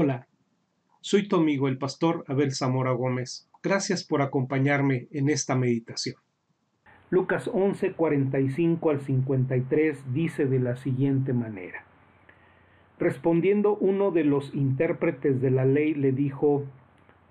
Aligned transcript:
Hola, 0.00 0.28
soy 1.00 1.26
tu 1.26 1.34
amigo 1.34 1.66
el 1.66 1.76
pastor 1.76 2.22
Abel 2.28 2.52
Zamora 2.52 2.92
Gómez. 2.92 3.50
Gracias 3.64 4.04
por 4.04 4.22
acompañarme 4.22 5.08
en 5.10 5.28
esta 5.28 5.56
meditación. 5.56 6.14
Lucas 7.10 7.50
11, 7.52 7.94
45 7.94 8.90
al 8.90 9.00
53 9.00 10.14
dice 10.14 10.46
de 10.46 10.60
la 10.60 10.76
siguiente 10.76 11.32
manera. 11.32 11.82
Respondiendo 13.00 13.76
uno 13.78 14.12
de 14.12 14.22
los 14.22 14.54
intérpretes 14.54 15.40
de 15.40 15.50
la 15.50 15.64
ley 15.64 15.94
le 15.94 16.12
dijo, 16.12 16.62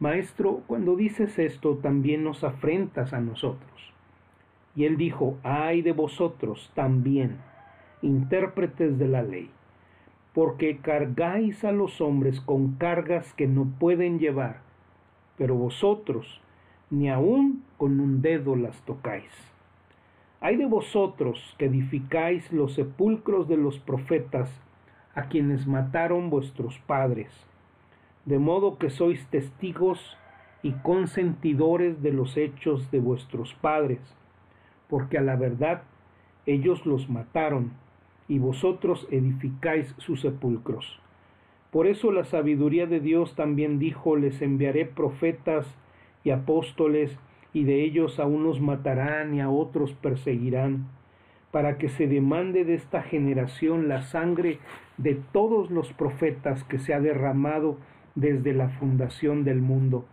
Maestro, 0.02 0.62
cuando 0.68 0.98
dices 0.98 1.40
esto 1.40 1.78
también 1.78 2.26
nos 2.26 2.44
afrentas 2.44 3.14
a 3.14 3.22
nosotros. 3.22 3.94
Y 4.76 4.84
él 4.84 4.98
dijo, 4.98 5.38
ay 5.44 5.84
de 5.84 5.94
vosotros 5.94 6.70
también, 6.76 7.38
intérpretes 8.02 9.00
de 9.00 9.08
la 9.08 9.24
ley 9.24 9.52
porque 10.38 10.78
cargáis 10.78 11.64
a 11.66 11.72
los 11.72 12.00
hombres 12.00 12.40
con 12.42 12.76
cargas 12.76 13.34
que 13.34 13.48
no 13.48 13.66
pueden 13.80 14.20
llevar, 14.20 14.60
pero 15.36 15.56
vosotros 15.56 16.42
ni 16.92 17.10
aun 17.10 17.64
con 17.78 18.00
un 18.00 18.22
dedo 18.22 18.56
las 18.56 18.80
tocáis. 18.84 19.32
Hay 20.40 20.58
de 20.58 20.68
vosotros 20.68 21.56
que 21.58 21.66
edificáis 21.66 22.54
los 22.54 22.76
sepulcros 22.76 23.48
de 23.48 23.58
los 23.58 23.80
profetas, 23.80 24.52
a 25.16 25.24
quienes 25.24 25.66
mataron 25.66 26.30
vuestros 26.30 26.78
padres, 26.86 27.32
de 28.26 28.38
modo 28.38 28.78
que 28.78 28.92
sois 28.92 29.26
testigos 29.32 30.20
y 30.62 30.74
consentidores 30.74 32.04
de 32.04 32.12
los 32.12 32.38
hechos 32.38 32.92
de 32.92 33.00
vuestros 33.00 33.56
padres, 33.56 34.02
porque 34.88 35.18
a 35.18 35.22
la 35.22 35.36
verdad 35.36 35.82
ellos 36.46 36.86
los 36.86 37.10
mataron 37.10 37.72
y 38.28 38.40
vosotros 38.40 39.08
edificáis 39.12 39.94
sus 39.98 40.22
sepulcros. 40.22 41.00
Por 41.72 41.88
eso 41.88 42.12
la 42.12 42.24
sabiduría 42.24 42.88
de 42.88 43.00
Dios 43.00 43.36
también 43.36 43.80
dijo, 43.80 44.16
les 44.16 44.42
enviaré 44.42 44.86
profetas 44.86 45.66
y 46.24 46.32
apóstoles, 46.32 47.18
y 47.54 47.64
de 47.64 47.84
ellos 47.84 48.20
a 48.20 48.26
unos 48.26 48.62
matarán 48.62 49.34
y 49.34 49.42
a 49.42 49.50
otros 49.50 49.94
perseguirán, 49.94 50.88
para 51.52 51.78
que 51.78 51.90
se 51.90 52.08
demande 52.08 52.66
de 52.66 52.76
esta 52.76 53.02
generación 53.02 53.88
la 53.88 54.02
sangre 54.02 54.60
de 54.98 55.16
todos 55.32 55.72
los 55.72 55.94
profetas 55.94 56.64
que 56.66 56.80
se 56.80 56.94
ha 56.94 57.00
derramado 57.00 57.78
desde 58.16 58.54
la 58.54 58.70
fundación 58.70 59.44
del 59.44 59.62
mundo, 59.62 60.06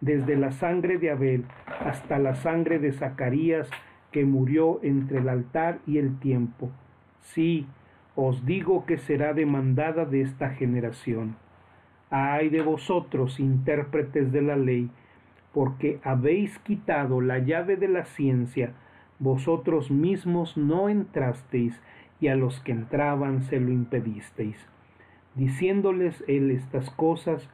desde 0.00 0.36
la 0.36 0.52
sangre 0.52 0.98
de 0.98 1.10
Abel 1.10 1.44
hasta 1.80 2.18
la 2.18 2.34
sangre 2.34 2.78
de 2.78 2.92
Zacarías, 2.92 3.70
que 4.12 4.24
murió 4.24 4.80
entre 4.82 5.18
el 5.18 5.28
altar 5.28 5.78
y 5.86 5.98
el 5.98 6.18
tiempo 6.18 6.70
Sí, 7.20 7.66
os 8.16 8.44
digo 8.44 8.86
que 8.86 8.98
será 8.98 9.34
demandada 9.34 10.04
de 10.04 10.22
esta 10.22 10.50
generación. 10.50 11.36
Ay 12.10 12.48
de 12.48 12.62
vosotros, 12.62 13.38
intérpretes 13.38 14.32
de 14.32 14.42
la 14.42 14.56
ley, 14.56 14.90
porque 15.52 16.00
habéis 16.02 16.58
quitado 16.58 17.20
la 17.20 17.38
llave 17.38 17.76
de 17.76 17.88
la 17.88 18.04
ciencia, 18.04 18.72
vosotros 19.18 19.90
mismos 19.90 20.56
no 20.56 20.88
entrasteis, 20.88 21.80
y 22.20 22.28
a 22.28 22.36
los 22.36 22.60
que 22.60 22.72
entraban 22.72 23.42
se 23.42 23.60
lo 23.60 23.70
impedisteis. 23.70 24.56
Diciéndoles 25.34 26.22
él 26.26 26.50
estas 26.50 26.90
cosas, 26.90 27.48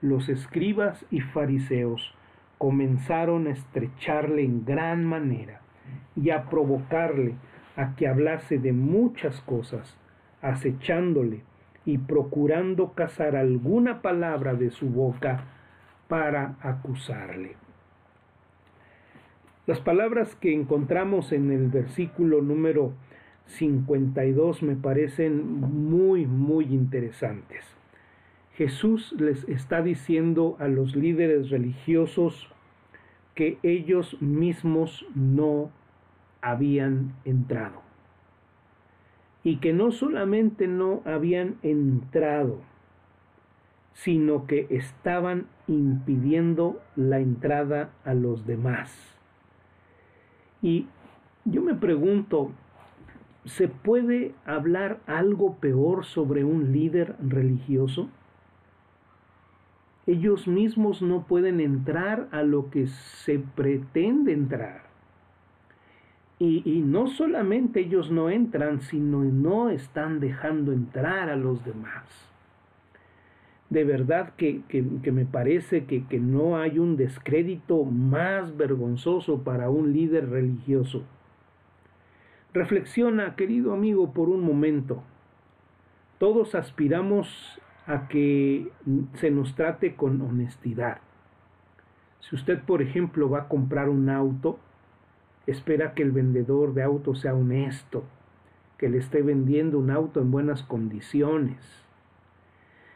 los 0.00 0.28
escribas 0.28 1.04
y 1.10 1.20
fariseos 1.20 2.14
comenzaron 2.58 3.46
a 3.46 3.50
estrecharle 3.50 4.44
en 4.44 4.64
gran 4.64 5.04
manera 5.04 5.60
y 6.14 6.30
a 6.30 6.48
provocarle 6.48 7.34
a 7.76 7.94
que 7.96 8.06
hablase 8.06 8.58
de 8.58 8.72
muchas 8.72 9.40
cosas, 9.42 9.96
acechándole 10.40 11.42
y 11.84 11.98
procurando 11.98 12.92
cazar 12.92 13.36
alguna 13.36 14.02
palabra 14.02 14.54
de 14.54 14.70
su 14.70 14.88
boca 14.88 15.44
para 16.08 16.56
acusarle. 16.60 17.56
Las 19.66 19.80
palabras 19.80 20.34
que 20.36 20.52
encontramos 20.52 21.32
en 21.32 21.50
el 21.50 21.68
versículo 21.68 22.42
número 22.42 22.92
52 23.46 24.62
me 24.62 24.76
parecen 24.76 25.60
muy, 25.60 26.26
muy 26.26 26.64
interesantes. 26.64 27.64
Jesús 28.54 29.14
les 29.18 29.48
está 29.48 29.82
diciendo 29.82 30.56
a 30.58 30.68
los 30.68 30.94
líderes 30.94 31.50
religiosos 31.50 32.48
que 33.34 33.58
ellos 33.62 34.20
mismos 34.20 35.06
no 35.14 35.70
habían 36.42 37.14
entrado. 37.24 37.80
Y 39.44 39.56
que 39.56 39.72
no 39.72 39.90
solamente 39.90 40.68
no 40.68 41.02
habían 41.04 41.56
entrado, 41.62 42.58
sino 43.94 44.46
que 44.46 44.66
estaban 44.70 45.46
impidiendo 45.66 46.80
la 46.96 47.20
entrada 47.20 47.90
a 48.04 48.14
los 48.14 48.46
demás. 48.46 49.18
Y 50.60 50.86
yo 51.44 51.62
me 51.62 51.74
pregunto, 51.74 52.52
¿se 53.44 53.68
puede 53.68 54.34
hablar 54.44 55.00
algo 55.06 55.56
peor 55.56 56.04
sobre 56.04 56.44
un 56.44 56.72
líder 56.72 57.16
religioso? 57.20 58.08
Ellos 60.06 60.48
mismos 60.48 61.02
no 61.02 61.26
pueden 61.26 61.60
entrar 61.60 62.28
a 62.32 62.42
lo 62.42 62.70
que 62.70 62.86
se 62.86 63.38
pretende 63.38 64.32
entrar. 64.32 64.91
Y, 66.44 66.82
no 66.84 67.06
solamente 67.06 67.78
ellos 67.78 68.10
no 68.10 68.28
entran, 68.28 68.80
sino 68.80 69.22
no 69.22 69.70
están 69.70 70.18
dejando 70.18 70.72
entrar 70.72 71.30
a 71.30 71.36
los 71.36 71.64
demás. 71.64 72.02
De 73.70 73.84
verdad 73.84 74.32
que, 74.36 74.64
me 75.12 75.24
parece 75.24 75.84
que, 75.84 76.04
que 76.04 76.18
no 76.18 76.58
hay 76.58 76.80
un 76.80 76.96
descrédito 76.96 77.84
más 77.84 78.56
vergonzoso 78.56 79.44
para 79.44 79.70
un 79.70 79.92
líder 79.92 80.30
religioso. 80.30 81.04
Reflexiona, 82.52 83.36
querido 83.36 83.72
amigo, 83.72 84.12
por 84.12 84.28
un 84.28 84.40
momento. 84.40 85.04
Todos 86.18 86.56
aspiramos 86.56 87.60
a 87.86 88.08
que 88.08 88.68
se 89.14 89.30
nos 89.30 89.54
trate 89.54 89.94
con 89.94 90.20
honestidad. 90.20 90.98
Si 92.18 92.34
usted, 92.34 92.60
por 92.64 92.82
ejemplo, 92.82 93.30
va 93.30 93.42
a 93.42 93.48
comprar 93.48 93.88
un 93.88 94.08
auto, 94.08 94.58
espera 95.46 95.94
que 95.94 96.02
el 96.02 96.12
vendedor 96.12 96.74
de 96.74 96.82
auto 96.82 97.14
sea 97.14 97.34
honesto, 97.34 98.04
que 98.78 98.88
le 98.88 98.98
esté 98.98 99.22
vendiendo 99.22 99.78
un 99.78 99.90
auto 99.90 100.20
en 100.20 100.30
buenas 100.30 100.62
condiciones. 100.62 101.58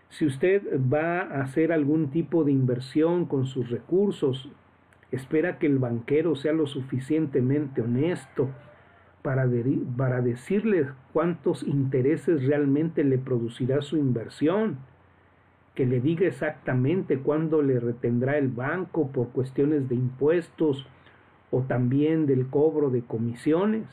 Si 0.08 0.24
usted 0.24 0.62
va 0.92 1.20
a 1.20 1.42
hacer 1.42 1.72
algún 1.72 2.10
tipo 2.10 2.44
de 2.44 2.52
inversión 2.52 3.26
con 3.26 3.46
sus 3.46 3.70
recursos, 3.70 4.50
espera 5.10 5.58
que 5.58 5.66
el 5.66 5.78
banquero 5.78 6.36
sea 6.36 6.52
lo 6.52 6.66
suficientemente 6.66 7.82
honesto 7.82 8.48
para, 9.22 9.46
para 9.96 10.22
decirle 10.22 10.88
cuántos 11.12 11.64
intereses 11.64 12.46
realmente 12.46 13.02
le 13.02 13.18
producirá 13.18 13.82
su 13.82 13.96
inversión, 13.96 14.78
que 15.74 15.84
le 15.84 16.00
diga 16.00 16.26
exactamente 16.26 17.18
cuándo 17.18 17.60
le 17.60 17.78
retendrá 17.78 18.38
el 18.38 18.48
banco 18.48 19.08
por 19.12 19.28
cuestiones 19.28 19.88
de 19.88 19.96
impuestos 19.96 20.86
o 21.50 21.62
también 21.62 22.26
del 22.26 22.48
cobro 22.48 22.90
de 22.90 23.02
comisiones. 23.02 23.86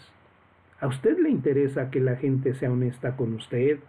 ¿A 0.79 0.87
usted 0.87 1.17
le 1.17 1.29
interesa 1.29 1.89
que 1.91 1.99
la 1.99 2.15
gente 2.15 2.53
sea 2.53 2.71
honesta 2.71 3.15
con 3.15 3.33
usted? 3.33 3.79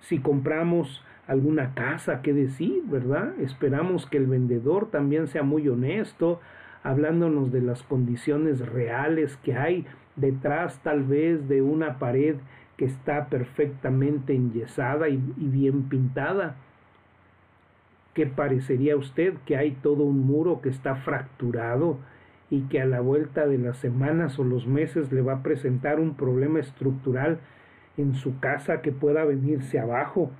Si 0.00 0.18
compramos 0.18 1.04
alguna 1.26 1.74
casa, 1.74 2.22
¿qué 2.22 2.32
decir, 2.32 2.82
verdad? 2.86 3.38
Esperamos 3.40 4.06
que 4.06 4.16
el 4.16 4.26
vendedor 4.26 4.90
también 4.90 5.28
sea 5.28 5.42
muy 5.42 5.68
honesto, 5.68 6.40
hablándonos 6.82 7.52
de 7.52 7.60
las 7.60 7.82
condiciones 7.82 8.66
reales 8.66 9.36
que 9.38 9.54
hay 9.54 9.86
detrás 10.16 10.80
tal 10.82 11.04
vez 11.04 11.48
de 11.48 11.62
una 11.62 11.98
pared 11.98 12.36
que 12.76 12.84
está 12.84 13.26
perfectamente 13.26 14.34
enyesada 14.34 15.08
y, 15.08 15.16
bien 15.36 15.84
pintada. 15.88 16.56
¿Qué 18.14 18.26
parecería 18.26 18.94
a 18.94 18.96
usted 18.96 19.34
que 19.46 19.56
hay 19.56 19.72
todo 19.72 20.02
un 20.02 20.26
muro 20.26 20.60
que 20.60 20.68
está 20.68 20.96
fracturado 20.96 21.98
y 22.52 22.60
que 22.64 22.82
a 22.82 22.84
la 22.84 23.00
vuelta 23.00 23.46
de 23.46 23.56
las 23.56 23.78
semanas 23.78 24.38
o 24.38 24.44
los 24.44 24.66
meses 24.66 25.10
le 25.10 25.22
va 25.22 25.36
a 25.36 25.42
presentar 25.42 25.98
un 25.98 26.16
problema 26.16 26.60
estructural 26.60 27.38
en 27.96 28.14
su 28.14 28.40
casa 28.40 28.82
que 28.82 28.92
pueda 28.92 29.24
venirse 29.24 29.78
abajo. 29.80 30.30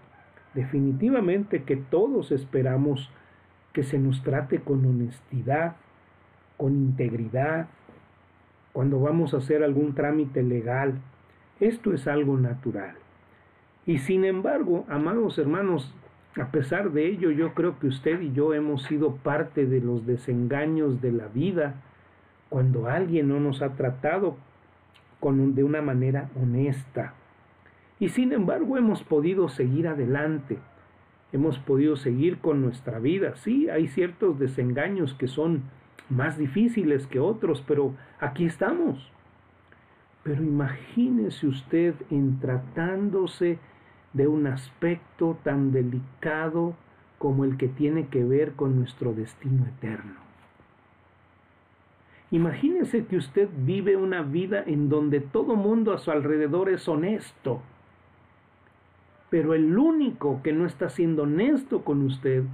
Definitivamente 0.53 1.62
que 1.62 1.76
todos 1.76 2.31
esperamos 2.31 3.11
que 3.73 3.82
se 3.82 3.99
nos 3.99 4.23
trate 4.23 4.61
con 4.61 4.85
honestidad, 4.85 5.76
con 6.59 6.75
integridad, 6.75 7.69
cuando 8.75 9.00
vamos 9.00 9.32
a 9.32 9.38
hacer 9.38 9.62
algún 9.62 9.94
trámite 9.94 10.43
legal. 10.43 11.00
Esto 11.61 11.94
es 11.94 12.06
algo 12.06 12.37
natural. 12.37 12.94
Y 13.87 14.00
sin 14.00 14.26
embargo, 14.26 14.85
amados 14.91 15.38
hermanos, 15.38 15.94
a 16.38 16.50
pesar 16.50 16.93
de 16.93 17.06
ello, 17.06 17.31
yo 17.31 17.55
creo 17.55 17.79
que 17.79 17.87
usted 17.87 18.20
y 18.20 18.32
yo 18.35 18.53
hemos 18.53 18.82
sido 18.82 19.17
parte 19.17 19.64
de 19.64 19.81
los 19.81 20.05
desengaños 20.05 21.00
de 21.00 21.12
la 21.12 21.29
vida, 21.29 21.76
cuando 22.52 22.87
alguien 22.87 23.28
no 23.28 23.40
nos 23.40 23.62
ha 23.62 23.70
tratado 23.76 24.37
con 25.20 25.54
de 25.54 25.64
una 25.64 25.81
manera 25.81 26.28
honesta. 26.38 27.14
Y 27.99 28.10
sin 28.10 28.31
embargo 28.34 28.76
hemos 28.76 29.02
podido 29.02 29.49
seguir 29.49 29.88
adelante. 29.88 30.58
hemos 31.32 31.58
podido 31.58 31.96
seguir 31.96 32.40
con 32.40 32.60
nuestra 32.60 32.99
vida. 32.99 33.37
Sí, 33.37 33.70
hay 33.70 33.88
ciertos 33.88 34.38
desengaños 34.38 35.14
que 35.14 35.28
son 35.28 35.62
más 36.10 36.37
difíciles 36.37 37.06
que 37.06 37.20
otros, 37.20 37.64
pero 37.66 37.94
aquí 38.20 38.44
estamos. 38.44 39.10
Pero 40.22 40.43
imagínese 40.43 41.46
usted 41.46 41.94
en 42.10 42.38
tratándose 42.38 43.58
de 44.12 44.28
un 44.28 44.46
aspecto 44.46 45.38
tan 45.43 45.72
delicado 45.72 46.75
como 47.19 47.46
el 47.46 47.56
que 47.56 47.69
tiene 47.69 48.08
que 48.08 48.22
ver 48.25 48.52
con 48.52 48.76
nuestro 48.76 49.14
destino 49.14 49.64
eterno. 49.64 50.22
Imagínese 52.32 53.05
que 53.05 53.19
usted 53.19 53.49
vive 53.58 53.94
una 53.94 54.23
vida 54.23 54.64
en 54.67 54.88
donde 54.88 55.20
todo 55.20 55.55
mundo 55.55 55.93
a 55.93 55.99
su 55.99 56.11
alrededor 56.11 56.70
es 56.70 56.88
honesto, 56.88 57.61
pero 59.29 59.52
el 59.52 59.76
único 59.76 60.40
que 60.43 60.55
no 60.55 60.64
está 60.64 60.88
siendo 60.88 61.25
honesto 61.25 61.84
con 61.84 62.00
usted 62.02 62.44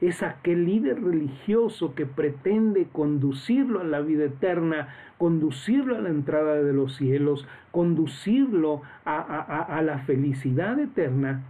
es 0.00 0.24
aquel 0.24 0.64
líder 0.64 1.00
religioso 1.02 1.94
que 1.94 2.04
pretende 2.04 2.88
conducirlo 2.90 3.80
a 3.80 3.84
la 3.84 4.00
vida 4.00 4.24
eterna, 4.24 4.88
conducirlo 5.18 5.96
a 5.96 6.00
la 6.00 6.08
entrada 6.08 6.56
de 6.56 6.72
los 6.72 6.96
cielos, 6.96 7.46
conducirlo 7.70 8.82
a, 9.04 9.80
la 9.84 9.98
felicidad 10.00 10.80
eterna, 10.80 11.44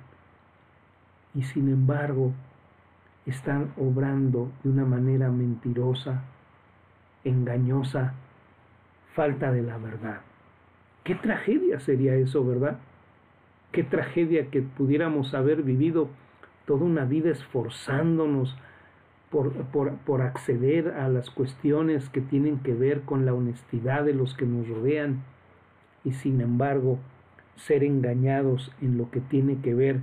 y 1.35 1.43
sin 1.43 1.69
embargo 1.71 2.33
están 3.25 3.73
obrando 3.79 4.51
de 4.63 4.71
una 4.71 4.85
manera 4.85 5.31
mentirosa, 5.31 6.23
engañosa, 7.25 8.15
falta 9.15 9.53
de 9.53 9.63
la 9.63 9.79
verdad. 9.79 10.21
Qué 11.05 11.15
tragedia 11.15 11.81
sería 11.81 12.15
eso, 12.15 12.45
¿verdad? 12.45 12.79
Qué 13.73 13.83
tragedia 13.83 14.51
que 14.51 14.63
pudiéramos 14.63 15.35
haber 15.35 15.63
vivido 15.63 16.09
toda 16.67 16.85
una 16.85 17.05
vida 17.05 17.31
esforzándonos 17.31 18.57
por, 19.31 19.53
por, 20.05 20.23
acceder 20.23 20.89
a 20.93 21.09
las 21.09 21.31
cuestiones 21.31 22.09
que 22.09 22.21
tienen 22.21 22.59
que 22.61 22.75
ver 22.75 23.03
con 23.03 23.27
la 23.27 23.35
honestidad 23.35 24.05
de 24.05 24.15
los 24.15 24.35
que 24.35 24.47
nos 24.47 24.69
rodean 24.69 25.23
y 26.05 26.13
sin 26.13 26.41
embargo 26.41 26.99
ser 27.57 27.85
engañados 27.85 28.73
en 28.81 28.97
lo 28.97 29.11
que 29.11 29.21
tiene 29.21 29.61
que 29.61 29.75
ver 29.75 30.01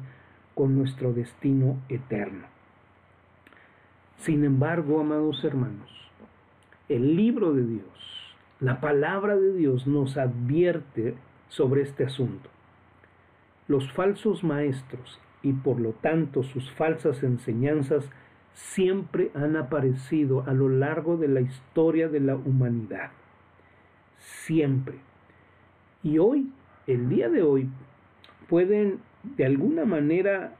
con 0.54 0.76
nuestro 0.76 1.14
destino 1.14 1.78
eterno. 1.90 2.46
Sin 4.18 4.44
embargo, 4.44 5.00
amados 5.00 5.44
hermanos, 5.44 6.05
el 6.90 7.16
libro 7.16 7.54
de 7.54 7.66
Dios, 7.66 8.36
la 8.60 8.80
palabra 8.80 9.36
de 9.36 9.54
Dios 9.54 9.88
nos 9.88 10.18
advierte 10.18 11.16
sobre 11.48 11.82
este 11.82 12.06
asunto. 12.06 12.50
Los 13.68 13.92
falsos 13.92 14.44
maestros 14.44 15.20
y 15.42 15.54
por 15.54 15.80
lo 15.80 15.92
tanto 15.94 16.44
sus 16.44 16.72
falsas 16.72 17.24
enseñanzas 17.24 18.10
siempre 18.54 19.32
han 19.34 19.56
aparecido 19.56 20.44
a 20.48 20.54
lo 20.54 20.70
largo 20.70 21.18
de 21.18 21.28
la 21.28 21.42
historia 21.42 22.08
de 22.08 22.20
la 22.20 22.36
humanidad. 22.36 23.12
Siempre. 24.18 24.96
Y 26.04 26.20
hoy, 26.20 26.52
el 26.88 27.10
día 27.10 27.30
de 27.30 27.42
hoy, 27.42 27.70
pueden 28.48 29.00
de 29.24 29.46
alguna 29.46 29.86
manera 29.86 30.54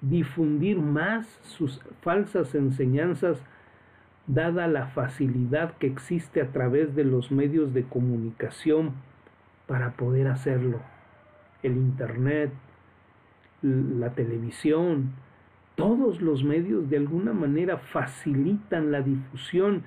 difundir 0.00 0.78
más 0.80 1.26
sus 1.42 1.80
falsas 2.00 2.54
enseñanzas 2.54 3.42
dada 4.26 4.68
la 4.68 4.86
facilidad 4.88 5.74
que 5.78 5.86
existe 5.86 6.40
a 6.40 6.52
través 6.52 6.94
de 6.94 7.04
los 7.04 7.30
medios 7.30 7.74
de 7.74 7.84
comunicación 7.84 8.92
para 9.66 9.92
poder 9.92 10.28
hacerlo. 10.28 10.80
El 11.62 11.76
Internet, 11.76 12.52
la 13.62 14.10
televisión, 14.10 15.12
todos 15.76 16.20
los 16.20 16.44
medios 16.44 16.90
de 16.90 16.98
alguna 16.98 17.32
manera 17.32 17.78
facilitan 17.78 18.92
la 18.92 19.00
difusión 19.00 19.82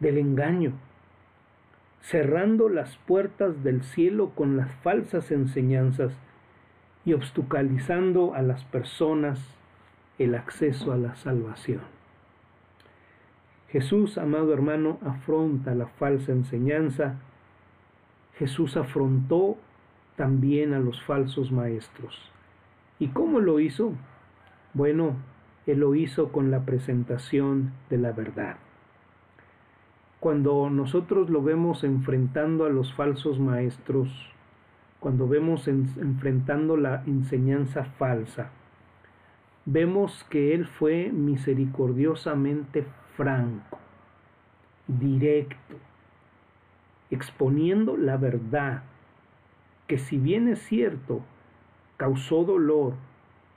del 0.00 0.18
engaño, 0.18 0.72
cerrando 2.00 2.68
las 2.68 2.96
puertas 2.98 3.62
del 3.62 3.82
cielo 3.82 4.30
con 4.34 4.56
las 4.56 4.72
falsas 4.82 5.30
enseñanzas 5.30 6.12
y 7.04 7.12
obstaculizando 7.12 8.34
a 8.34 8.42
las 8.42 8.64
personas 8.64 9.40
el 10.18 10.34
acceso 10.34 10.92
a 10.92 10.96
la 10.96 11.14
salvación. 11.16 11.97
Jesús, 13.70 14.16
amado 14.16 14.54
hermano, 14.54 14.98
afronta 15.04 15.74
la 15.74 15.86
falsa 15.86 16.32
enseñanza. 16.32 17.16
Jesús 18.38 18.76
afrontó 18.78 19.58
también 20.16 20.72
a 20.72 20.78
los 20.78 21.02
falsos 21.02 21.52
maestros. 21.52 22.18
¿Y 22.98 23.08
cómo 23.08 23.40
lo 23.40 23.60
hizo? 23.60 23.92
Bueno, 24.72 25.16
Él 25.66 25.80
lo 25.80 25.94
hizo 25.94 26.32
con 26.32 26.50
la 26.50 26.64
presentación 26.64 27.72
de 27.90 27.98
la 27.98 28.12
verdad. 28.12 28.56
Cuando 30.18 30.70
nosotros 30.70 31.28
lo 31.28 31.42
vemos 31.42 31.84
enfrentando 31.84 32.64
a 32.64 32.70
los 32.70 32.94
falsos 32.94 33.38
maestros, 33.38 34.08
cuando 34.98 35.28
vemos 35.28 35.68
enfrentando 35.68 36.76
la 36.76 37.04
enseñanza 37.06 37.84
falsa, 37.84 38.50
vemos 39.66 40.24
que 40.30 40.54
Él 40.54 40.66
fue 40.66 41.12
misericordiosamente 41.12 42.86
franco, 43.18 43.80
directo, 44.86 45.74
exponiendo 47.10 47.96
la 47.96 48.16
verdad, 48.16 48.84
que 49.88 49.98
si 49.98 50.18
bien 50.18 50.46
es 50.46 50.60
cierto, 50.60 51.22
causó 51.96 52.44
dolor, 52.44 52.94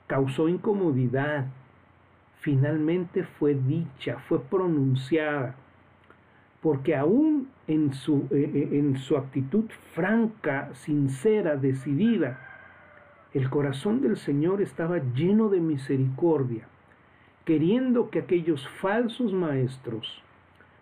causó 0.08 0.48
incomodidad, 0.48 1.46
finalmente 2.40 3.22
fue 3.22 3.54
dicha, 3.54 4.18
fue 4.28 4.40
pronunciada, 4.40 5.54
porque 6.60 6.96
aún 6.96 7.48
en 7.68 7.94
su, 7.94 8.26
en 8.32 8.96
su 8.98 9.16
actitud 9.16 9.66
franca, 9.94 10.70
sincera, 10.74 11.56
decidida, 11.56 12.40
el 13.32 13.48
corazón 13.48 14.00
del 14.00 14.16
Señor 14.16 14.60
estaba 14.60 14.98
lleno 14.98 15.48
de 15.50 15.60
misericordia, 15.60 16.66
queriendo 17.44 18.10
que 18.10 18.20
aquellos 18.20 18.68
falsos 18.80 19.32
maestros 19.32 20.22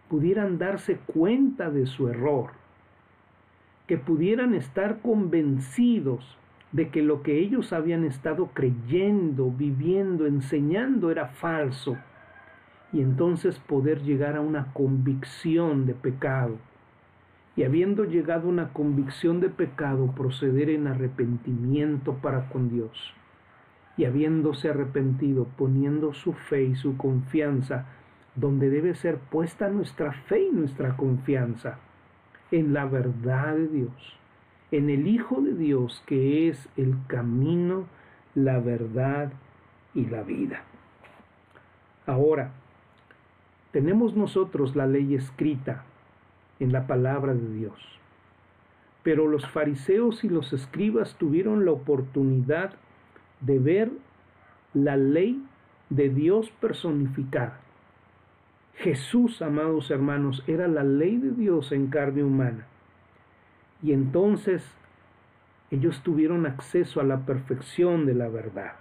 pudieran 0.09 0.59
darse 0.59 0.97
cuenta 1.07 1.71
de 1.71 1.87
su 1.87 2.09
error, 2.09 2.51
que 3.87 3.97
pudieran 3.97 4.55
estar 4.55 5.01
convencidos 5.01 6.37
de 6.73 6.89
que 6.91 7.03
lo 7.03 7.23
que 7.23 7.39
ellos 7.39 7.73
habían 7.73 8.05
estado 8.05 8.51
creyendo, 8.53 9.51
viviendo, 9.51 10.27
enseñando 10.27 11.11
era 11.11 11.27
falso, 11.27 11.97
y 12.93 13.01
entonces 13.01 13.59
poder 13.59 14.03
llegar 14.03 14.37
a 14.37 14.41
una 14.41 14.73
convicción 14.73 15.87
de 15.87 15.95
pecado. 15.95 16.57
Y 17.57 17.65
habiendo 17.65 18.05
llegado 18.05 18.47
a 18.47 18.51
una 18.51 18.73
convicción 18.73 19.41
de 19.41 19.49
pecado, 19.49 20.13
proceder 20.13 20.71
en 20.71 20.87
arrepentimiento 20.87 22.15
para 22.15 22.49
con 22.49 22.71
Dios. 22.71 23.15
Y 24.01 24.05
habiéndose 24.07 24.71
arrepentido, 24.71 25.47
poniendo 25.59 26.15
su 26.15 26.33
fe 26.33 26.65
y 26.65 26.75
su 26.75 26.97
confianza 26.97 27.87
donde 28.35 28.71
debe 28.71 28.95
ser 28.95 29.19
puesta 29.19 29.69
nuestra 29.69 30.13
fe 30.13 30.45
y 30.45 30.51
nuestra 30.51 30.97
confianza, 30.97 31.79
en 32.51 32.73
la 32.73 32.87
verdad 32.87 33.55
de 33.55 33.69
Dios 33.69 34.21
en 34.71 34.89
el 34.89 35.09
Hijo 35.09 35.41
de 35.41 35.55
Dios 35.55 36.03
que 36.07 36.49
es 36.49 36.69
el 36.77 36.95
camino, 37.09 37.87
la 38.35 38.61
verdad 38.61 39.33
y 39.95 40.07
la 40.07 40.23
vida. 40.23 40.63
Ahora, 42.07 42.53
tenemos 43.73 44.17
nosotros 44.17 44.77
la 44.77 44.87
ley 44.87 45.15
escrita 45.15 45.85
en 46.61 46.73
la 46.73 46.87
palabra 46.87 47.35
de 47.35 47.53
Dios, 47.53 47.99
pero 49.03 49.27
los 49.27 49.49
fariseos 49.49 50.25
y 50.25 50.29
los 50.29 50.53
escribas 50.53 51.17
tuvieron 51.17 51.65
la 51.65 51.73
oportunidad 51.73 52.75
de 53.41 53.59
ver 53.59 53.91
la 54.75 54.97
ley 54.97 55.43
de 55.89 56.09
Dios 56.09 56.51
personificada. 56.61 57.59
Jesús, 58.75 59.43
amados 59.43 59.91
hermanos, 59.91 60.43
era 60.47 60.69
la 60.69 60.85
ley 60.85 61.19
de 61.19 61.33
Dios 61.33 61.73
en 61.73 61.89
carne 61.89 62.23
humana. 62.23 62.67
Y 63.83 63.93
entonces 63.93 64.65
ellos 65.71 66.03
tuvieron 66.03 66.47
acceso 66.47 67.01
a 67.01 67.05
la 67.05 67.27
perfección 67.27 68.07
de 68.07 68.15
la 68.15 68.29
verdad. 68.29 68.73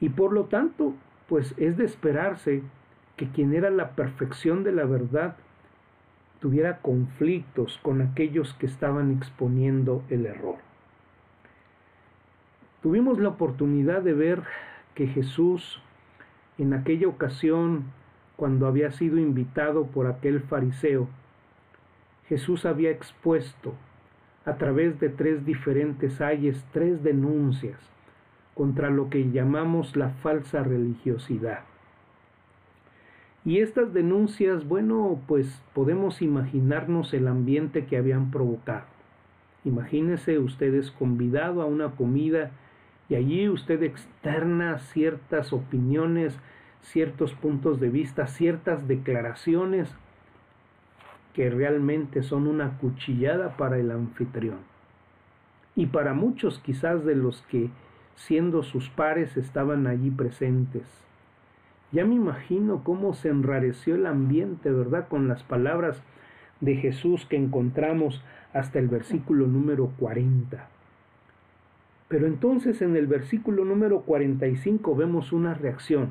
Y 0.00 0.08
por 0.08 0.32
lo 0.32 0.44
tanto, 0.44 0.94
pues 1.28 1.54
es 1.58 1.76
de 1.76 1.84
esperarse 1.84 2.62
que 3.16 3.28
quien 3.28 3.54
era 3.54 3.70
la 3.70 3.90
perfección 3.90 4.64
de 4.64 4.72
la 4.72 4.84
verdad 4.84 5.36
tuviera 6.40 6.78
conflictos 6.78 7.78
con 7.82 8.00
aquellos 8.00 8.54
que 8.54 8.66
estaban 8.66 9.12
exponiendo 9.12 10.02
el 10.08 10.26
error. 10.26 10.69
Tuvimos 12.82 13.18
la 13.18 13.28
oportunidad 13.28 14.02
de 14.02 14.14
ver 14.14 14.42
que 14.94 15.06
Jesús 15.06 15.82
en 16.60 16.74
aquella 16.74 17.08
ocasión, 17.08 17.84
cuando 18.36 18.66
había 18.66 18.90
sido 18.90 19.18
invitado 19.18 19.86
por 19.86 20.06
aquel 20.06 20.40
fariseo, 20.40 21.08
Jesús 22.28 22.66
había 22.66 22.90
expuesto 22.90 23.72
a 24.44 24.56
través 24.56 25.00
de 25.00 25.08
tres 25.08 25.46
diferentes 25.46 26.20
ayes, 26.20 26.62
tres 26.72 27.02
denuncias 27.02 27.78
contra 28.54 28.90
lo 28.90 29.08
que 29.08 29.30
llamamos 29.30 29.96
la 29.96 30.10
falsa 30.10 30.62
religiosidad. 30.62 31.60
Y 33.44 33.60
estas 33.60 33.94
denuncias, 33.94 34.68
bueno, 34.68 35.18
pues 35.26 35.62
podemos 35.72 36.20
imaginarnos 36.20 37.14
el 37.14 37.26
ambiente 37.26 37.86
que 37.86 37.96
habían 37.96 38.30
provocado. 38.30 38.84
Imagínese 39.64 40.38
ustedes 40.38 40.90
convidado 40.90 41.62
a 41.62 41.66
una 41.66 41.92
comida 41.92 42.50
y 43.10 43.16
allí 43.16 43.48
usted 43.48 43.82
externa 43.82 44.78
ciertas 44.78 45.52
opiniones, 45.52 46.38
ciertos 46.80 47.34
puntos 47.34 47.80
de 47.80 47.88
vista, 47.88 48.28
ciertas 48.28 48.86
declaraciones 48.86 49.92
que 51.34 51.50
realmente 51.50 52.22
son 52.22 52.46
una 52.46 52.78
cuchillada 52.78 53.56
para 53.56 53.78
el 53.78 53.90
anfitrión. 53.90 54.58
Y 55.74 55.86
para 55.86 56.14
muchos 56.14 56.60
quizás 56.60 57.04
de 57.04 57.16
los 57.16 57.42
que 57.42 57.70
siendo 58.14 58.62
sus 58.62 58.88
pares 58.90 59.36
estaban 59.36 59.88
allí 59.88 60.10
presentes. 60.10 60.86
Ya 61.90 62.04
me 62.04 62.14
imagino 62.14 62.84
cómo 62.84 63.14
se 63.14 63.28
enrareció 63.28 63.96
el 63.96 64.06
ambiente, 64.06 64.70
¿verdad? 64.70 65.08
Con 65.08 65.26
las 65.26 65.42
palabras 65.42 66.00
de 66.60 66.76
Jesús 66.76 67.26
que 67.26 67.36
encontramos 67.36 68.22
hasta 68.52 68.78
el 68.78 68.86
versículo 68.86 69.48
número 69.48 69.90
40. 69.98 70.68
Pero 72.10 72.26
entonces 72.26 72.82
en 72.82 72.94
el 72.94 73.06
versículo 73.06 73.64
número 73.64 74.02
45 74.02 74.94
vemos 74.94 75.32
una 75.32 75.54
reacción. 75.54 76.10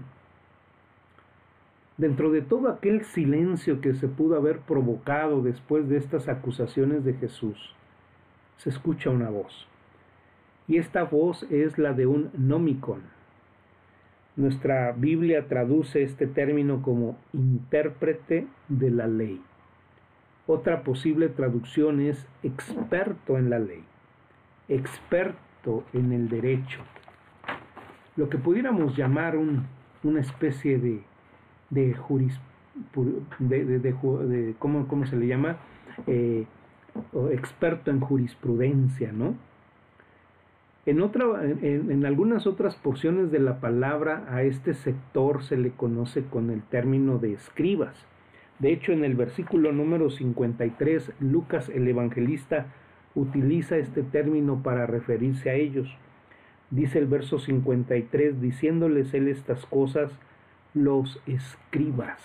Dentro 1.97 2.31
de 2.31 2.41
todo 2.41 2.69
aquel 2.69 3.05
silencio 3.05 3.81
que 3.81 3.93
se 3.93 4.07
pudo 4.07 4.35
haber 4.35 4.61
provocado 4.61 5.43
después 5.43 5.87
de 5.87 5.97
estas 5.97 6.27
acusaciones 6.27 7.05
de 7.05 7.13
Jesús, 7.13 7.75
se 8.57 8.71
escucha 8.71 9.11
una 9.11 9.29
voz. 9.29 9.67
Y 10.67 10.77
esta 10.77 11.03
voz 11.03 11.43
es 11.51 11.77
la 11.77 11.93
de 11.93 12.07
un 12.07 12.31
nomicon, 12.35 13.01
nuestra 14.39 14.93
Biblia 14.93 15.49
traduce 15.49 16.01
este 16.01 16.25
término 16.25 16.81
como 16.81 17.17
intérprete 17.33 18.47
de 18.69 18.89
la 18.89 19.05
ley. 19.05 19.41
Otra 20.47 20.83
posible 20.83 21.27
traducción 21.27 21.99
es 21.99 22.25
experto 22.41 23.37
en 23.37 23.49
la 23.49 23.59
ley, 23.59 23.83
experto 24.69 25.48
en 25.93 26.11
el 26.11 26.29
derecho. 26.29 26.79
Lo 28.15 28.29
que 28.29 28.37
pudiéramos 28.37 28.95
llamar 28.97 29.37
una 29.37 30.19
especie 30.19 30.79
de, 30.79 31.03
de, 31.69 31.95
de, 33.39 34.55
¿cómo, 34.59 35.05
se 35.05 35.15
le 35.15 35.27
llama? 35.27 35.57
Eh, 36.07 36.45
experto 37.31 37.91
en 37.91 37.99
jurisprudencia, 37.99 39.11
¿no? 39.11 39.35
En, 40.85 41.91
en, 41.91 42.05
algunas 42.05 42.47
otras 42.47 42.75
porciones 42.75 43.31
de 43.31 43.39
la 43.39 43.59
palabra 43.59 44.25
a 44.29 44.41
este 44.41 44.73
sector 44.73 45.43
se 45.43 45.55
le 45.55 45.69
conoce 45.71 46.23
con 46.23 46.49
el 46.49 46.63
término 46.63 47.19
de 47.19 47.33
escribas. 47.33 47.93
De 48.57 48.73
hecho, 48.73 48.91
en 48.91 49.05
el 49.05 49.15
versículo 49.15 49.71
número 49.71 50.09
53, 50.09 51.11
Lucas 51.19 51.69
el 51.69 51.87
evangelista 51.87 52.65
utiliza 53.15 53.77
este 53.77 54.03
término 54.03 54.61
para 54.63 54.85
referirse 54.85 55.49
a 55.49 55.53
ellos. 55.55 55.87
Dice 56.71 56.99
el 56.99 57.07
verso 57.07 57.39
53, 57.39 58.41
diciéndoles 58.41 59.13
él 59.13 59.27
estas 59.27 59.65
cosas, 59.65 60.11
los 60.73 61.21
escribas. 61.25 62.21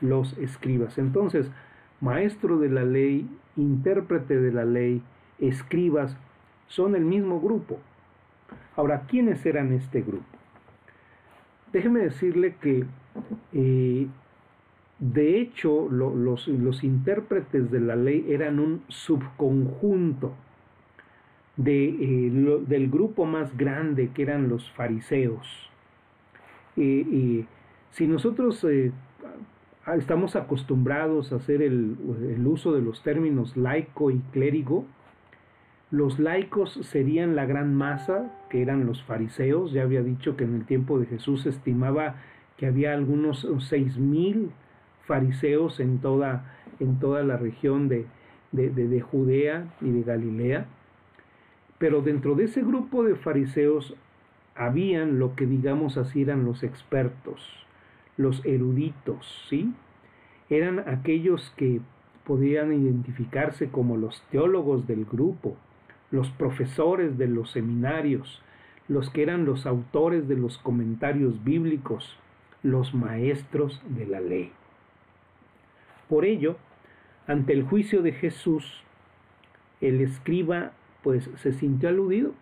Los 0.00 0.36
escribas. 0.38 0.98
Entonces, 0.98 1.50
maestro 2.00 2.58
de 2.58 2.70
la 2.70 2.84
ley, 2.84 3.28
intérprete 3.56 4.38
de 4.38 4.52
la 4.52 4.64
ley, 4.64 5.02
escribas, 5.38 6.16
son 6.66 6.96
el 6.96 7.04
mismo 7.04 7.40
grupo. 7.40 7.78
Ahora, 8.74 9.02
¿quiénes 9.08 9.44
eran 9.46 9.72
este 9.72 10.02
grupo? 10.02 10.24
Déjeme 11.72 12.00
decirle 12.00 12.54
que, 12.60 12.84
eh, 13.52 14.06
de 14.98 15.40
hecho, 15.40 15.88
los, 15.90 16.48
los, 16.48 16.84
intérpretes 16.84 17.70
de 17.70 17.80
la 17.80 17.96
ley 17.96 18.26
eran 18.28 18.58
un 18.58 18.82
subconjunto 18.88 20.32
de, 21.56 21.88
eh, 21.88 22.30
del 22.66 22.88
grupo 22.88 23.26
más 23.26 23.56
grande 23.56 24.10
que 24.14 24.22
eran 24.22 24.48
los 24.48 24.70
fariseos. 24.70 25.70
Eh, 26.76 27.44
si 27.90 28.06
nosotros 28.06 28.66
estamos 29.98 30.34
acostumbrados 30.36 31.32
a 31.32 31.36
hacer 31.36 31.62
el, 31.62 31.96
el 32.34 32.46
uso 32.46 32.72
de 32.72 32.82
los 32.82 33.02
términos 33.02 33.56
laico 33.56 34.10
y 34.10 34.18
clérigo, 34.32 34.86
los 35.90 36.18
laicos 36.18 36.72
serían 36.82 37.36
la 37.36 37.46
gran 37.46 37.74
masa, 37.74 38.32
que 38.50 38.60
eran 38.60 38.86
los 38.86 39.02
fariseos. 39.04 39.72
Ya 39.72 39.82
había 39.82 40.02
dicho 40.02 40.36
que 40.36 40.44
en 40.44 40.56
el 40.56 40.64
tiempo 40.64 40.98
de 40.98 41.06
Jesús 41.06 41.42
se 41.42 41.50
estimaba 41.50 42.16
que 42.56 42.66
había 42.66 42.92
algunos 42.92 43.46
seis 43.60 43.96
mil 43.96 44.50
fariseos 45.06 45.80
en 45.80 45.98
toda, 45.98 46.56
en 46.80 46.98
toda 46.98 47.22
la 47.22 47.36
región 47.36 47.88
de, 47.88 48.06
de, 48.52 49.00
Judea 49.00 49.72
y 49.80 49.90
de 49.90 50.02
Galilea. 50.02 50.66
Pero 51.78 52.02
dentro 52.02 52.34
de 52.34 52.44
ese 52.44 52.62
grupo 52.62 53.04
de 53.04 53.16
fariseos 53.16 53.94
habían 54.54 55.18
lo 55.18 55.34
que 55.36 55.46
digamos 55.46 55.96
así 55.98 56.22
eran 56.22 56.44
los 56.44 56.62
expertos, 56.62 57.66
los 58.16 58.44
eruditos, 58.44 59.46
¿sí? 59.48 59.74
Eran 60.48 60.80
aquellos 60.88 61.52
que 61.56 61.80
podían 62.24 62.72
identificarse 62.72 63.68
como 63.68 63.96
los 63.96 64.22
teólogos 64.30 64.86
del 64.86 65.04
grupo, 65.04 65.56
los 66.10 66.30
profesores 66.30 67.18
de 67.18 67.26
los 67.26 67.50
seminarios, 67.50 68.42
los 68.88 69.10
que 69.10 69.22
eran 69.22 69.44
los 69.44 69.66
autores 69.66 70.28
de 70.28 70.36
los 70.36 70.58
comentarios 70.58 71.42
bíblicos, 71.44 72.16
los 72.62 72.94
maestros 72.94 73.82
de 73.88 74.06
la 74.06 74.20
ley. 74.20 74.52
Por 76.08 76.24
ello, 76.24 76.56
ante 77.26 77.52
el 77.52 77.64
juicio 77.64 78.02
de 78.02 78.12
Jesús, 78.12 78.82
el 79.80 80.00
escriba 80.00 80.72
pues 81.02 81.30
se 81.36 81.52
sintió 81.52 81.88
aludido 81.88 82.32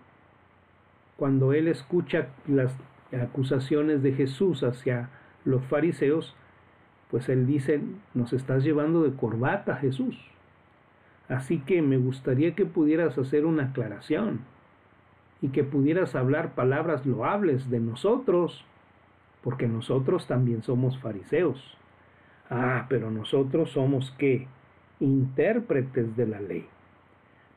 cuando 1.16 1.52
él 1.52 1.68
escucha 1.68 2.28
las 2.46 2.74
acusaciones 3.12 4.02
de 4.02 4.12
Jesús 4.12 4.62
hacia 4.62 5.10
los 5.44 5.64
fariseos, 5.66 6.34
pues 7.10 7.28
él 7.28 7.46
dice, 7.46 7.80
nos 8.14 8.32
estás 8.32 8.64
llevando 8.64 9.02
de 9.02 9.14
corbata 9.14 9.76
Jesús. 9.76 10.18
Así 11.28 11.60
que 11.60 11.82
me 11.82 11.96
gustaría 11.96 12.54
que 12.54 12.66
pudieras 12.66 13.16
hacer 13.16 13.46
una 13.46 13.66
aclaración 13.66 14.40
y 15.40 15.48
que 15.48 15.64
pudieras 15.64 16.14
hablar 16.14 16.54
palabras 16.54 17.06
loables 17.06 17.70
de 17.70 17.80
nosotros, 17.80 18.64
porque 19.42 19.68
nosotros 19.68 20.26
también 20.26 20.62
somos 20.62 20.98
fariseos. 20.98 21.78
Ah, 22.50 22.86
pero 22.88 23.10
nosotros 23.10 23.70
somos 23.70 24.14
qué? 24.18 24.46
Intérpretes 25.00 26.16
de 26.16 26.26
la 26.26 26.40
ley. 26.40 26.66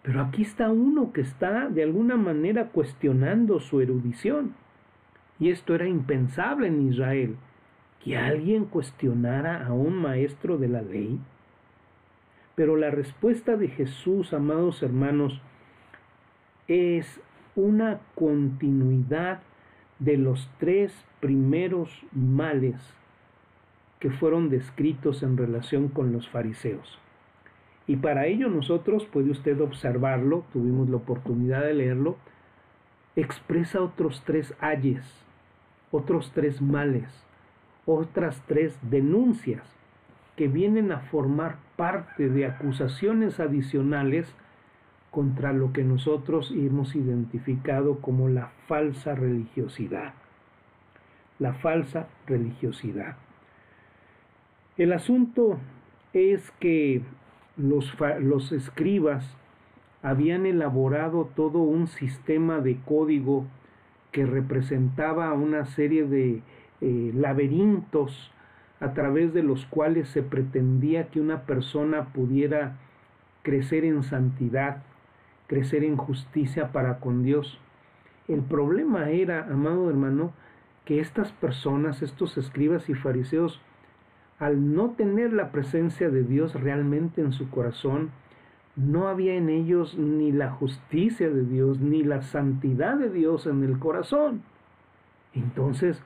Pero 0.03 0.22
aquí 0.22 0.44
está 0.44 0.70
uno 0.70 1.12
que 1.12 1.22
está 1.22 1.67
de 1.67 1.84
alguna 1.84 2.15
manera 2.15 2.70
cuestionando 2.70 3.60
su 3.60 3.82
erudición. 3.82 4.56
Y 5.39 5.50
esto 5.50 5.75
era 5.75 5.88
impensable 5.88 6.67
en 6.67 6.88
Israel, 6.88 7.36
que 8.03 8.17
alguien 8.17 8.65
cuestionara 8.65 9.67
a 9.67 9.74
un 9.74 9.96
maestro 9.96 10.58
de 10.58 10.70
la 10.70 10.82
ley. 10.82 11.20
Pero 12.56 12.75
la 12.75 12.89
respuesta 12.89 13.58
de 13.58 13.67
Jesús, 13.67 14.34
amados 14.34 14.82
hermanos, 14.82 15.41
es 16.67 17.22
una 17.56 18.00
continuidad 18.15 19.41
de 20.00 20.17
los 20.17 20.50
tres 20.60 20.94
primeros 21.20 21.89
males 22.13 22.75
que 24.00 24.12
fueron 24.12 24.50
descritos 24.50 25.24
en 25.24 25.38
relación 25.38 25.88
con 25.88 26.12
los 26.13 26.30
fariseos. 26.30 27.00
Y 27.88 27.96
para 27.96 28.25
ello 28.25 28.50
nosotros, 28.50 29.06
puede 29.06 29.32
usted 29.32 29.60
observarlo, 29.62 30.44
tuvimos 30.51 30.89
la 30.89 30.98
oportunidad 30.98 31.63
de 31.63 31.74
leerlo, 31.74 32.18
expresa 33.16 33.82
otros 33.82 34.22
tres 34.25 34.54
ayes, 34.60 35.04
otros 35.92 36.32
tres 36.34 36.62
males, 36.62 37.10
otras 37.86 38.44
tres 38.46 38.77
denuncias 38.82 39.63
que 40.36 40.48
vienen 40.48 40.92
a 40.92 41.00
formar 41.00 41.58
parte 41.77 42.30
de 42.30 42.46
acusaciones 42.46 43.39
adicionales 43.39 44.36
contra 45.10 45.54
lo 45.54 45.74
que 45.74 45.84
nosotros 45.84 46.51
hemos 46.51 46.96
identificado 46.96 48.01
como 48.01 48.27
la 48.27 48.51
falsa 48.68 49.16
religiosidad. 49.16 50.13
La 51.39 51.54
falsa 51.54 52.08
religiosidad. 52.27 53.16
El 54.77 54.93
asunto 54.93 55.57
es 56.13 56.51
que 56.60 57.01
los, 57.57 58.51
escribas 58.51 59.36
habían 60.03 60.46
elaborado 60.46 61.31
todo 61.36 61.60
un 61.60 61.88
sistema 61.88 62.60
de 62.60 62.77
código 62.86 63.46
que 64.12 64.27
representaba 64.27 65.34
una 65.34 65.65
serie 65.65 66.05
de 66.05 66.43
eh, 66.81 67.12
laberintos 67.15 68.31
a 68.79 68.93
través 68.93 69.34
de 69.34 69.41
los 69.41 69.65
cuales 69.65 70.10
se 70.10 70.22
pretendía 70.22 71.07
que 71.07 71.22
una 71.22 71.48
persona 71.48 72.13
pudiera 72.13 72.77
crecer 73.41 73.84
en 73.84 74.03
santidad, 74.03 74.84
crecer 75.48 75.84
en 75.84 75.98
justicia 75.98 76.72
para 76.72 77.00
con 77.00 77.24
Dios. 77.24 77.60
El 78.27 78.41
problema 78.41 79.10
era, 79.10 79.46
amado 79.46 79.89
hermano, 79.89 80.34
que 80.86 81.00
estas 81.00 81.31
personas, 81.31 82.03
estos 82.03 82.38
escribas 82.38 82.88
y 82.89 82.93
fariseos, 82.93 83.60
al 84.39 84.74
no 84.74 84.91
tener 84.91 85.34
la 85.34 85.51
presencia 85.51 86.10
de 86.10 86.24
Dios 86.24 86.53
realmente 86.53 87.22
en 87.22 87.32
su 87.32 87.50
corazón, 87.50 88.12
no 88.75 89.08
había 89.08 89.34
en 89.34 89.50
ellos 89.50 89.98
ni 89.98 90.32
la 90.32 90.51
justicia 90.51 91.29
de 91.29 91.44
Dios, 91.44 91.79
ni 91.79 92.03
la 92.03 92.22
santidad 92.22 92.96
de 92.98 93.10
Dios 93.10 93.48
en 93.48 93.63
el 93.63 93.79
corazón. 93.79 94.44
Entonces, 95.34 96.01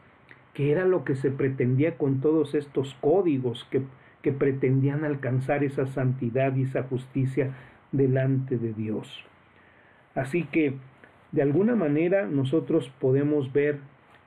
¿qué 0.54 0.72
era 0.72 0.86
lo 0.86 1.04
que 1.04 1.16
se 1.16 1.32
pretendía 1.32 1.98
con 1.98 2.22
todos 2.22 2.56
estos 2.56 2.96
códigos 3.02 3.68
que, 3.70 3.84
que 4.22 4.32
pretendían 4.32 5.04
alcanzar 5.04 5.66
esa 5.66 5.86
santidad 5.88 6.56
y 6.56 6.64
esa 6.64 6.84
justicia 6.84 7.52
delante 7.92 8.58
de 8.58 8.72
Dios? 8.74 9.26
Así 10.16 10.46
que, 10.46 10.76
de 11.34 11.42
alguna 11.42 11.76
manera, 11.76 12.26
nosotros 12.26 12.90
podemos 13.00 13.52
ver 13.52 13.80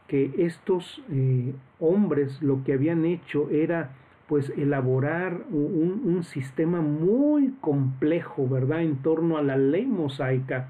que 0.08 0.32
estos 0.38 1.02
eh, 1.11 1.54
hombres 1.80 2.42
lo 2.42 2.62
que 2.64 2.75
habían 2.75 3.04
hecho 3.04 3.49
era 3.50 3.92
pues 4.28 4.50
elaborar 4.56 5.42
un, 5.50 6.23
sistema 6.25 6.80
muy 6.80 7.54
complejo, 7.61 8.49
¿verdad?, 8.49 8.82
en 8.82 8.96
torno 8.96 9.37
a 9.37 9.42
la 9.42 9.56
ley 9.56 9.84
mosaica, 9.84 10.68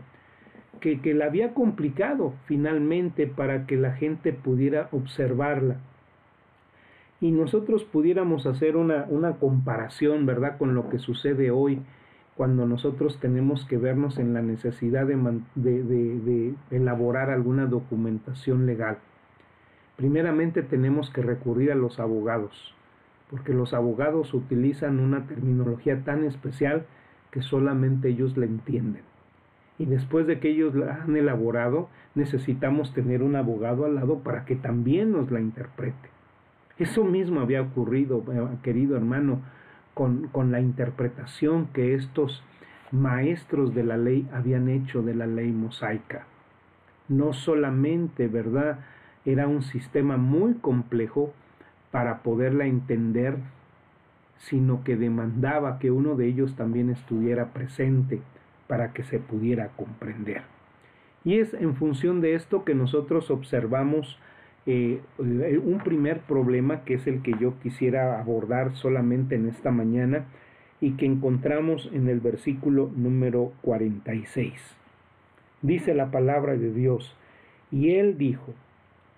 que, 0.80 1.00
que 1.00 1.14
la 1.14 1.26
había 1.26 1.54
complicado 1.54 2.34
finalmente 2.46 3.28
para 3.28 3.66
que 3.66 3.76
la 3.76 3.92
gente 3.92 4.32
pudiera 4.32 4.88
observarla. 4.90 5.76
Y 7.20 7.30
nosotros 7.30 7.84
pudiéramos 7.84 8.44
hacer 8.46 8.76
una, 8.76 9.06
una 9.08 9.34
comparación, 9.34 10.26
¿verdad?, 10.26 10.58
con 10.58 10.74
lo 10.74 10.88
que 10.88 10.98
sucede 10.98 11.52
hoy 11.52 11.80
cuando 12.36 12.66
nosotros 12.66 13.20
tenemos 13.20 13.64
que 13.66 13.78
vernos 13.78 14.18
en 14.18 14.34
la 14.34 14.42
necesidad 14.42 15.06
de, 15.06 15.44
de 15.54 16.54
elaborar 16.72 17.30
alguna 17.30 17.66
documentación 17.66 18.66
legal. 18.66 18.98
Primeramente 19.96 20.62
tenemos 20.62 21.10
que 21.10 21.22
recurrir 21.22 21.72
a 21.72 21.76
los 21.76 22.00
abogados 22.00 22.74
porque 23.30 23.52
los 23.52 23.74
abogados 23.74 24.34
utilizan 24.34 25.00
una 25.00 25.26
terminología 25.26 26.04
tan 26.04 26.24
especial 26.24 26.86
que 27.30 27.42
solamente 27.42 28.08
ellos 28.08 28.36
la 28.36 28.44
entienden. 28.44 29.02
Y 29.76 29.86
después 29.86 30.26
de 30.26 30.38
que 30.38 30.50
ellos 30.50 30.74
la 30.74 31.02
han 31.02 31.16
elaborado, 31.16 31.88
necesitamos 32.14 32.94
tener 32.94 33.22
un 33.22 33.34
abogado 33.34 33.86
al 33.86 33.96
lado 33.96 34.20
para 34.20 34.44
que 34.44 34.54
también 34.54 35.10
nos 35.10 35.32
la 35.32 35.40
interprete. 35.40 36.10
Eso 36.78 37.02
mismo 37.02 37.40
había 37.40 37.62
ocurrido, 37.62 38.22
eh, 38.32 38.56
querido 38.62 38.96
hermano, 38.96 39.40
con, 39.94 40.28
con 40.28 40.52
la 40.52 40.60
interpretación 40.60 41.66
que 41.72 41.94
estos 41.94 42.44
maestros 42.92 43.74
de 43.74 43.82
la 43.82 43.96
ley 43.96 44.28
habían 44.32 44.68
hecho 44.68 45.02
de 45.02 45.14
la 45.14 45.26
ley 45.26 45.50
mosaica. 45.50 46.26
No 47.08 47.32
solamente, 47.32 48.28
¿verdad? 48.28 48.78
Era 49.24 49.48
un 49.48 49.62
sistema 49.62 50.16
muy 50.16 50.54
complejo, 50.54 51.32
para 51.94 52.24
poderla 52.24 52.66
entender, 52.66 53.36
sino 54.38 54.82
que 54.82 54.96
demandaba 54.96 55.78
que 55.78 55.92
uno 55.92 56.16
de 56.16 56.26
ellos 56.26 56.56
también 56.56 56.90
estuviera 56.90 57.52
presente 57.52 58.20
para 58.66 58.92
que 58.92 59.04
se 59.04 59.20
pudiera 59.20 59.68
comprender. 59.76 60.42
Y 61.24 61.38
es 61.38 61.54
en 61.54 61.76
función 61.76 62.20
de 62.20 62.34
esto 62.34 62.64
que 62.64 62.74
nosotros 62.74 63.30
observamos 63.30 64.18
eh, 64.66 65.02
un 65.18 65.80
primer 65.84 66.18
problema 66.22 66.82
que 66.82 66.94
es 66.94 67.06
el 67.06 67.22
que 67.22 67.34
yo 67.38 67.60
quisiera 67.60 68.18
abordar 68.18 68.74
solamente 68.74 69.36
en 69.36 69.48
esta 69.48 69.70
mañana 69.70 70.24
y 70.80 70.96
que 70.96 71.06
encontramos 71.06 71.88
en 71.92 72.08
el 72.08 72.18
versículo 72.18 72.90
número 72.96 73.52
46. 73.62 74.52
Dice 75.62 75.94
la 75.94 76.10
palabra 76.10 76.56
de 76.56 76.72
Dios, 76.72 77.16
y 77.70 77.90
él 77.90 78.18
dijo, 78.18 78.52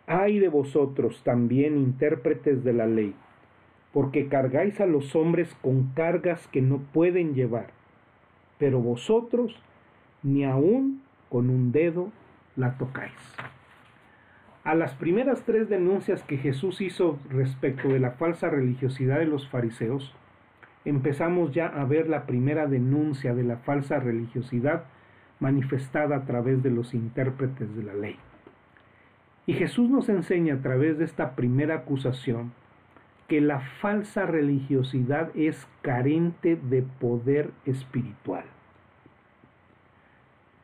Ay 0.07 0.39
de 0.39 0.49
vosotros 0.49 1.21
también 1.25 1.77
intérpretes 1.77 2.63
de 2.63 2.73
la 2.73 2.87
ley, 2.87 3.15
porque 3.93 4.29
cargáis 4.29 4.81
a 4.81 4.87
los 4.87 5.17
hombres 5.17 5.53
con 5.63 5.89
cargas 5.95 6.47
que 6.49 6.63
no 6.63 6.79
pueden 6.93 7.35
llevar, 7.35 7.71
pero 8.59 8.81
vosotros 8.81 9.61
ni 10.23 10.45
aun 10.45 11.03
con 11.29 11.51
un 11.51 11.73
dedo 11.73 12.13
la 12.55 12.79
tocáis. 12.79 13.13
A 14.63 14.75
las 14.75 14.95
primeras 14.95 15.43
tres 15.43 15.69
denuncias 15.69 16.23
que 16.23 16.39
Jesús 16.39 16.81
hizo 16.81 17.19
respecto 17.31 17.89
de 17.89 18.01
la 18.01 18.13
falsa 18.13 18.49
religiosidad 18.49 19.19
de 19.19 19.27
los 19.27 19.49
fariseos, 19.49 20.15
empezamos 20.85 21.53
ya 21.53 21.67
a 21.67 21.85
ver 21.85 22.09
la 22.09 22.27
primera 22.27 22.67
denuncia 22.67 23.35
de 23.35 23.45
la 23.45 23.59
falsa 23.59 23.99
religiosidad 23.99 24.85
manifestada 25.41 26.17
a 26.17 26.25
través 26.27 26.63
de 26.63 26.71
los 26.71 26.95
intérpretes 26.95 27.77
de 27.77 27.83
la 27.83 27.95
ley. 27.95 28.17
Y 29.47 29.55
Jesús 29.55 29.89
nos 29.89 30.09
enseña 30.09 30.55
a 30.55 30.61
través 30.61 30.99
de 30.99 31.05
esta 31.05 31.37
primera 31.37 31.77
acusación 31.77 32.53
que 33.29 33.41
la 33.41 33.61
falsa 33.81 34.27
religiosidad 34.27 35.31
es 35.35 35.67
carente 35.83 36.57
de 36.57 36.83
poder 36.83 37.51
espiritual. 37.65 38.45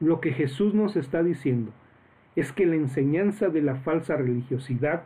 Lo 0.01 0.21
que 0.21 0.33
Jesús 0.33 0.75
nos 0.75 0.97
está 0.97 1.23
diciendo 1.23 1.73
es 2.35 2.53
que 2.53 2.67
la 2.67 2.75
enseñanza 2.75 3.49
de 3.49 3.63
la 3.63 3.77
falsa 3.77 4.17
religiosidad, 4.17 5.05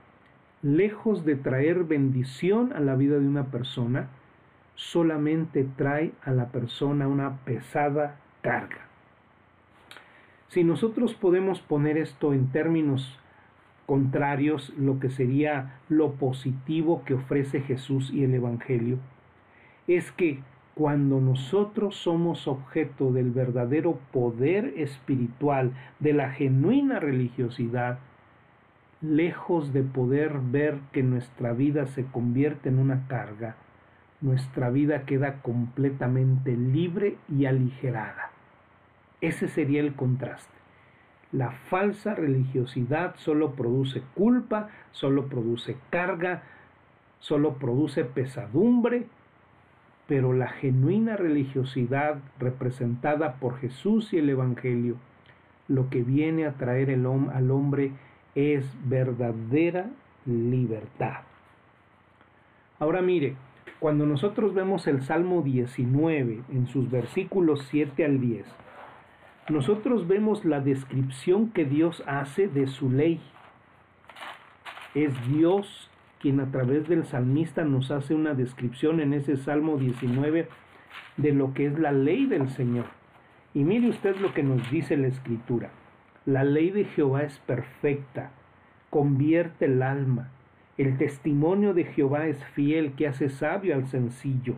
lejos 0.63 1.25
de 1.25 1.37
traer 1.37 1.85
bendición 1.85 2.73
a 2.73 2.81
la 2.81 2.95
vida 2.95 3.19
de 3.19 3.27
una 3.27 3.45
persona, 3.51 4.09
solamente 4.75 5.67
trae 5.77 6.13
a 6.23 6.31
la 6.31 6.49
persona 6.49 7.09
una 7.09 7.39
pesada 7.45 8.21
carga. 8.43 8.87
Si 10.49 10.65
nosotros 10.65 11.15
podemos 11.15 11.61
poner 11.61 11.99
esto 11.99 12.33
en 12.33 12.49
términos 12.53 13.19
contrarios 13.87 14.73
lo 14.77 14.99
que 15.01 15.11
sería 15.11 15.79
lo 15.89 16.13
positivo 16.13 17.03
que 17.05 17.15
ofrece 17.15 17.61
Jesús 17.61 18.11
y 18.13 18.25
el 18.25 18.35
Evangelio, 18.35 18.99
es 19.87 20.11
que 20.13 20.41
cuando 20.75 21.21
nosotros 21.21 21.97
somos 21.97 22.47
objeto 22.47 23.11
del 23.11 23.31
verdadero 23.31 23.99
poder 24.13 24.75
espiritual, 24.77 25.73
de 26.01 26.13
la 26.13 26.33
genuina 26.33 27.01
religiosidad, 27.01 27.99
lejos 29.01 29.73
de 29.73 29.83
poder 29.83 30.39
ver 30.39 30.79
que 30.93 31.03
nuestra 31.03 31.53
vida 31.53 31.87
se 31.87 32.05
convierte 32.05 32.69
en 32.69 32.79
una 32.79 33.07
carga, 33.09 33.57
nuestra 34.21 34.69
vida 34.71 35.05
queda 35.05 35.41
completamente 35.41 36.57
libre 36.57 37.17
y 37.29 37.47
aligerada. 37.47 38.31
Ese 39.21 39.49
sería 39.49 39.81
el 39.81 39.95
contraste. 39.95 40.57
La 41.33 41.51
falsa 41.51 42.15
religiosidad 42.15 43.17
solo 43.17 43.53
produce 43.53 44.03
culpa, 44.15 44.69
solo 44.93 45.27
produce 45.27 45.77
carga, 45.91 46.43
solo 47.19 47.55
produce 47.55 48.05
pesadumbre, 48.05 49.07
pero 50.07 50.33
la 50.33 50.49
genuina 50.49 51.17
religiosidad 51.17 52.19
representada 52.39 53.35
por 53.35 53.59
Jesús 53.59 54.13
y 54.13 54.19
el 54.19 54.31
Evangelio, 54.31 54.97
lo 55.69 55.91
que 55.91 56.03
viene 56.03 56.47
a 56.47 56.53
traer 56.53 56.91
el, 56.91 57.07
al 57.07 57.51
hombre 57.51 57.91
es 58.37 58.65
verdadera 58.89 59.91
libertad. 60.27 61.23
Ahora 62.79 63.03
mire, 63.03 63.35
cuando 63.81 64.07
nosotros 64.07 64.55
vemos 64.55 64.87
el 64.87 65.03
Salmo 65.03 65.43
19 65.43 66.43
en 66.53 66.67
sus 66.69 66.91
versículos 66.91 67.67
7 67.71 68.05
al 68.05 68.21
10, 68.21 68.47
nosotros 69.49 70.09
vemos 70.09 70.45
la 70.45 70.61
descripción 70.61 71.51
que 71.51 71.65
Dios 71.65 72.03
hace 72.07 72.49
de 72.49 72.67
su 72.67 72.91
ley. 72.91 73.21
Es 74.95 75.13
Dios 75.29 75.91
quien 76.21 76.41
a 76.41 76.51
través 76.51 76.89
del 76.89 77.05
salmista 77.05 77.65
nos 77.65 77.93
hace 77.93 78.15
una 78.15 78.35
descripción 78.35 79.01
en 79.01 79.13
ese 79.13 79.37
Salmo 79.37 79.77
19 79.77 80.49
de 81.17 81.33
lo 81.33 81.55
que 81.55 81.67
es 81.67 81.79
la 81.79 81.93
ley 81.93 82.27
del 82.27 82.49
Señor. 82.49 82.87
Y 83.55 83.63
mire 83.63 83.89
usted 83.89 84.17
lo 84.17 84.35
que 84.35 84.43
nos 84.43 84.69
dice 84.71 84.97
la 84.97 85.07
Escritura. 85.07 85.71
La 86.25 86.43
ley 86.43 86.71
de 86.71 86.85
Jehová 86.85 87.23
es 87.23 87.39
perfecta, 87.39 88.33
convierte 88.91 89.67
el 89.67 89.83
alma. 89.83 90.31
El 90.77 90.99
testimonio 90.99 91.73
de 91.73 91.85
Jehová 91.85 92.27
es 92.27 92.45
fiel, 92.47 92.95
que 92.95 93.07
hace 93.07 93.29
sabio 93.29 93.77
al 93.77 93.87
sencillo. 93.87 94.57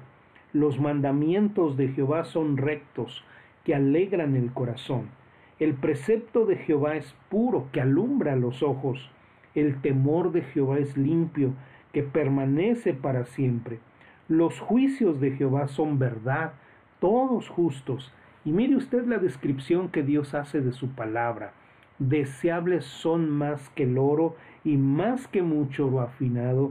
Los 0.55 0.81
mandamientos 0.81 1.77
de 1.77 1.89
Jehová 1.89 2.25
son 2.25 2.57
rectos, 2.57 3.23
que 3.69 3.75
alegran 3.75 4.35
el 4.35 4.51
corazón. 4.55 5.11
El 5.59 5.75
precepto 5.75 6.47
de 6.47 6.57
Jehová 6.57 6.97
es 6.97 7.15
puro, 7.29 7.69
que 7.71 7.83
alumbra 7.83 8.35
los 8.35 8.63
ojos. 8.63 9.11
El 9.55 9.83
temor 9.83 10.33
de 10.33 10.41
Jehová 10.41 10.79
es 10.79 10.97
limpio, 10.97 11.53
que 11.93 12.03
permanece 12.03 12.95
para 12.95 13.27
siempre. 13.27 13.79
Los 14.27 14.59
juicios 14.59 15.21
de 15.21 15.33
Jehová 15.33 15.69
son 15.69 15.99
verdad, 15.99 16.55
todos 16.99 17.51
justos. 17.51 18.11
Y 18.43 18.53
mire 18.53 18.75
usted 18.75 19.05
la 19.05 19.19
descripción 19.19 19.91
que 19.91 20.03
Dios 20.03 20.33
hace 20.33 20.63
de 20.63 20.73
su 20.73 20.89
palabra. 20.93 21.53
Deseables 21.99 22.87
son 22.87 23.29
más 23.29 23.69
que 23.75 23.83
el 23.83 23.99
oro 23.99 24.35
y 24.65 24.79
más 24.79 25.29
que 25.29 25.43
mucho 25.43 25.89
oro 25.89 26.01
afinado, 26.01 26.71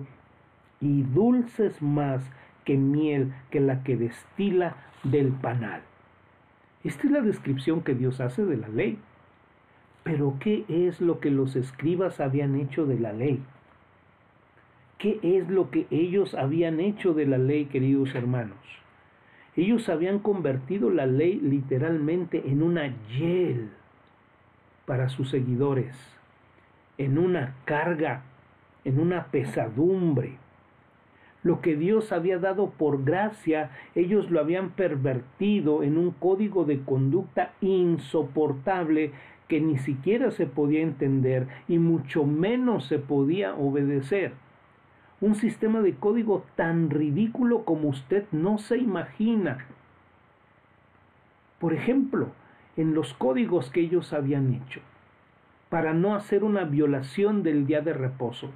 y 0.81 1.03
dulces 1.03 1.79
más 1.79 2.27
que 2.65 2.75
miel 2.75 3.35
que 3.51 3.59
la 3.59 3.83
que 3.83 3.97
destila 3.97 4.77
del 5.03 5.27
panal. 5.27 5.83
Esta 6.87 7.05
es 7.05 7.11
la 7.11 7.19
descripción 7.19 7.81
que 7.81 7.95
Dios 7.95 8.21
hace 8.21 8.45
de 8.45 8.55
la 8.55 8.69
ley. 8.69 8.97
Pero 10.03 10.35
¿qué 10.39 10.63
es 10.69 11.01
lo 11.01 11.19
que 11.19 11.31
los 11.31 11.57
escribas 11.57 12.21
habían 12.21 12.55
hecho 12.55 12.85
de 12.85 12.97
la 12.97 13.11
ley? 13.11 13.43
¿Qué 14.97 15.19
es 15.21 15.49
lo 15.49 15.69
que 15.69 15.85
ellos 15.91 16.33
habían 16.33 16.79
hecho 16.79 17.13
de 17.13 17.25
la 17.25 17.37
ley, 17.37 17.65
queridos 17.65 18.15
hermanos? 18.15 18.57
Ellos 19.57 19.89
habían 19.89 20.19
convertido 20.19 20.89
la 20.89 21.05
ley 21.05 21.41
literalmente 21.41 22.43
en 22.45 22.63
una 22.63 22.95
yel 23.09 23.69
para 24.85 25.09
sus 25.09 25.29
seguidores, 25.29 25.93
en 26.97 27.17
una 27.17 27.55
carga, 27.65 28.21
en 28.85 29.01
una 29.01 29.25
pesadumbre. 29.25 30.37
Lo 31.47 31.61
que 31.61 31.77
Dios 31.77 32.11
había 32.11 32.39
dado 32.39 32.71
por 32.71 33.05
gracia, 33.05 33.71
ellos 33.95 34.29
lo 34.29 34.41
habían 34.41 34.71
pervertido 34.71 35.81
en 35.81 35.97
un 35.97 36.11
código 36.11 36.65
de 36.65 36.81
conducta 36.81 37.53
insoportable 37.61 39.13
que 39.47 39.61
ni 39.61 39.77
siquiera 39.77 40.29
se 40.31 40.45
podía 40.45 40.81
entender 40.81 41.47
y 41.69 41.79
mucho 41.79 42.25
menos 42.25 42.87
se 42.87 42.99
podía 42.99 43.55
obedecer. 43.55 44.33
Un 45.21 45.35
sistema 45.35 45.79
de 45.79 45.95
código 45.95 46.43
tan 46.57 46.89
ridículo 46.89 47.63
como 47.63 47.87
usted 47.87 48.25
no 48.33 48.57
se 48.57 48.77
imagina. 48.79 49.67
Por 51.59 51.73
ejemplo, 51.73 52.27
en 52.75 52.93
los 52.93 53.13
códigos 53.13 53.69
que 53.69 53.79
ellos 53.79 54.11
habían 54.11 54.53
hecho, 54.53 54.81
para 55.69 55.93
no 55.93 56.13
hacer 56.13 56.43
una 56.43 56.65
violación 56.65 57.41
del 57.41 57.65
día 57.65 57.79
de 57.79 57.93
reposo. 57.93 58.49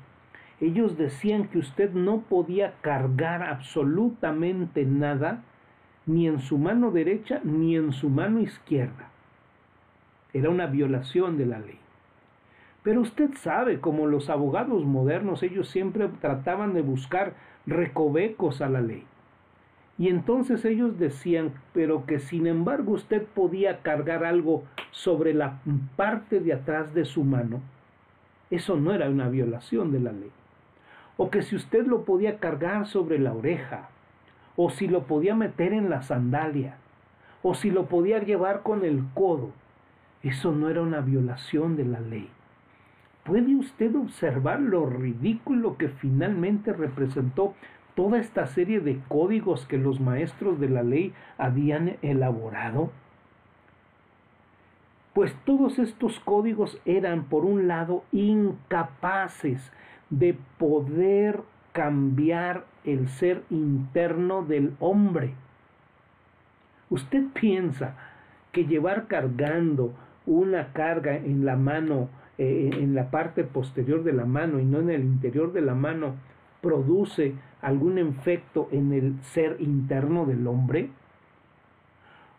Ellos 0.61 0.95
decían 0.95 1.47
que 1.47 1.57
usted 1.57 1.91
no 1.91 2.21
podía 2.21 2.75
cargar 2.81 3.41
absolutamente 3.41 4.85
nada, 4.85 5.43
ni 6.05 6.27
en 6.27 6.39
su 6.39 6.59
mano 6.59 6.91
derecha 6.91 7.41
ni 7.43 7.75
en 7.75 7.91
su 7.91 8.09
mano 8.09 8.39
izquierda. 8.39 9.09
Era 10.33 10.51
una 10.51 10.67
violación 10.67 11.39
de 11.39 11.47
la 11.47 11.59
ley. 11.59 11.79
Pero 12.83 13.01
usted 13.01 13.31
sabe, 13.33 13.79
como 13.79 14.05
los 14.05 14.29
abogados 14.29 14.85
modernos, 14.85 15.41
ellos 15.41 15.67
siempre 15.67 16.07
trataban 16.21 16.75
de 16.75 16.83
buscar 16.83 17.33
recovecos 17.65 18.61
a 18.61 18.69
la 18.69 18.81
ley. 18.81 19.03
Y 19.97 20.09
entonces 20.09 20.63
ellos 20.63 20.99
decían, 20.99 21.53
pero 21.73 22.05
que 22.05 22.19
sin 22.19 22.45
embargo 22.45 22.93
usted 22.93 23.23
podía 23.25 23.81
cargar 23.81 24.23
algo 24.23 24.63
sobre 24.91 25.33
la 25.33 25.59
parte 25.95 26.39
de 26.39 26.53
atrás 26.53 26.93
de 26.93 27.05
su 27.05 27.23
mano. 27.23 27.61
Eso 28.51 28.77
no 28.77 28.93
era 28.93 29.09
una 29.09 29.27
violación 29.27 29.91
de 29.91 29.99
la 29.99 30.11
ley. 30.11 30.31
O 31.21 31.29
que 31.29 31.43
si 31.43 31.55
usted 31.55 31.85
lo 31.85 32.03
podía 32.03 32.39
cargar 32.39 32.87
sobre 32.87 33.19
la 33.19 33.31
oreja, 33.31 33.89
o 34.55 34.71
si 34.71 34.87
lo 34.87 35.03
podía 35.03 35.35
meter 35.35 35.71
en 35.71 35.87
la 35.87 36.01
sandalia, 36.01 36.77
o 37.43 37.53
si 37.53 37.69
lo 37.69 37.85
podía 37.85 38.17
llevar 38.23 38.63
con 38.63 38.83
el 38.83 39.03
codo, 39.13 39.51
eso 40.23 40.51
no 40.51 40.67
era 40.67 40.81
una 40.81 40.99
violación 41.01 41.75
de 41.75 41.85
la 41.85 41.99
ley. 41.99 42.27
¿Puede 43.23 43.55
usted 43.55 43.95
observar 43.95 44.61
lo 44.61 44.87
ridículo 44.87 45.77
que 45.77 45.89
finalmente 45.89 46.73
representó 46.73 47.53
toda 47.93 48.17
esta 48.17 48.47
serie 48.47 48.79
de 48.79 48.99
códigos 49.07 49.67
que 49.67 49.77
los 49.77 49.99
maestros 49.99 50.59
de 50.59 50.69
la 50.69 50.81
ley 50.81 51.13
habían 51.37 51.97
elaborado? 52.01 52.89
Pues 55.13 55.35
todos 55.45 55.77
estos 55.77 56.19
códigos 56.21 56.81
eran, 56.85 57.25
por 57.25 57.45
un 57.45 57.67
lado, 57.67 58.05
incapaces 58.11 59.71
de 60.11 60.37
poder 60.59 61.41
cambiar 61.71 62.65
el 62.83 63.07
ser 63.07 63.43
interno 63.49 64.43
del 64.43 64.75
hombre. 64.79 65.33
¿Usted 66.89 67.23
piensa 67.33 67.95
que 68.51 68.65
llevar 68.65 69.07
cargando 69.07 69.93
una 70.25 70.73
carga 70.73 71.15
en 71.15 71.45
la 71.45 71.55
mano, 71.55 72.09
eh, 72.37 72.69
en 72.73 72.93
la 72.93 73.09
parte 73.09 73.43
posterior 73.45 74.03
de 74.03 74.13
la 74.13 74.25
mano 74.25 74.59
y 74.59 74.65
no 74.65 74.79
en 74.79 74.89
el 74.89 75.03
interior 75.03 75.53
de 75.53 75.61
la 75.61 75.73
mano, 75.73 76.15
produce 76.61 77.33
algún 77.61 77.97
efecto 77.97 78.67
en 78.71 78.91
el 78.91 79.21
ser 79.23 79.55
interno 79.59 80.25
del 80.25 80.45
hombre? 80.45 80.89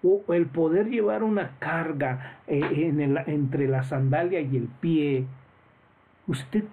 ¿O 0.02 0.34
el 0.34 0.46
poder 0.46 0.90
llevar 0.90 1.22
una 1.22 1.52
carga 1.60 2.40
eh, 2.46 2.60
en 2.88 3.16
entre 3.26 3.68
la 3.68 3.84
sandalia 3.84 4.40
y 4.40 4.56
el 4.56 4.68
pie? 4.80 5.26
¿Usted 6.26 6.64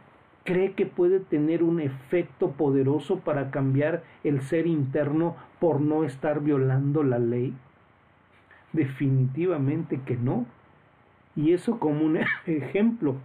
cree 0.49 0.71
que 0.71 0.87
puede 0.87 1.19
tener 1.19 1.61
un 1.61 1.79
efecto 1.79 2.53
poderoso 2.53 3.19
para 3.19 3.51
cambiar 3.51 4.01
el 4.23 4.41
ser 4.41 4.65
interno 4.65 5.35
por 5.59 5.79
no 5.79 6.03
estar 6.03 6.39
violando 6.39 7.03
la 7.03 7.19
ley? 7.19 7.53
Definitivamente 8.73 10.01
que 10.07 10.17
no. 10.17 10.47
Y 11.35 11.53
eso 11.53 11.77
como 11.77 12.03
un 12.03 12.17
ejemplo. 12.47 13.17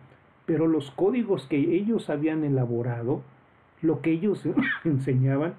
Pero 0.44 0.66
los 0.66 0.90
códigos 0.90 1.46
que 1.46 1.56
ellos 1.56 2.10
habían 2.10 2.44
elaborado 2.44 3.22
lo 3.80 4.02
que 4.02 4.10
ellos 4.10 4.46
enseñaban 4.84 5.54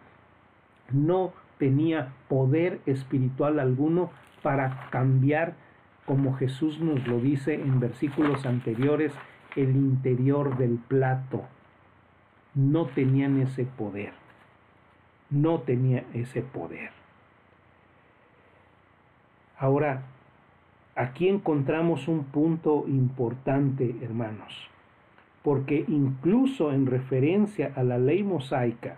no 0.91 1.34
tenía 1.58 2.13
poder 2.28 2.80
espiritual 2.86 3.60
alguno 3.60 4.12
para 4.43 4.88
cambiar, 4.91 5.56
como 6.06 6.36
Jesús 6.36 6.80
nos 6.80 7.08
lo 7.08 7.19
dice 7.19 7.56
en 7.56 7.80
versículos 7.80 8.45
anteriores, 8.45 9.13
el 9.56 9.75
interior 9.75 10.60
del 10.60 10.78
plato. 10.78 11.45
No 12.56 12.88
tenían 12.88 13.41
ese 13.41 13.65
poder. 13.65 14.13
No 15.30 15.60
tenía 15.60 16.06
ese 16.13 16.41
poder. 16.41 16.89
Ahora, 19.58 20.04
aquí 20.96 21.28
encontramos 21.28 22.08
un 22.08 22.24
punto 22.26 22.86
importante, 22.88 23.96
hermanos 24.02 24.70
porque 25.46 25.86
incluso 25.88 26.72
en 26.72 26.88
referencia 26.88 27.72
a 27.76 27.84
la 27.84 28.00
ley 28.00 28.24
mosaica, 28.24 28.98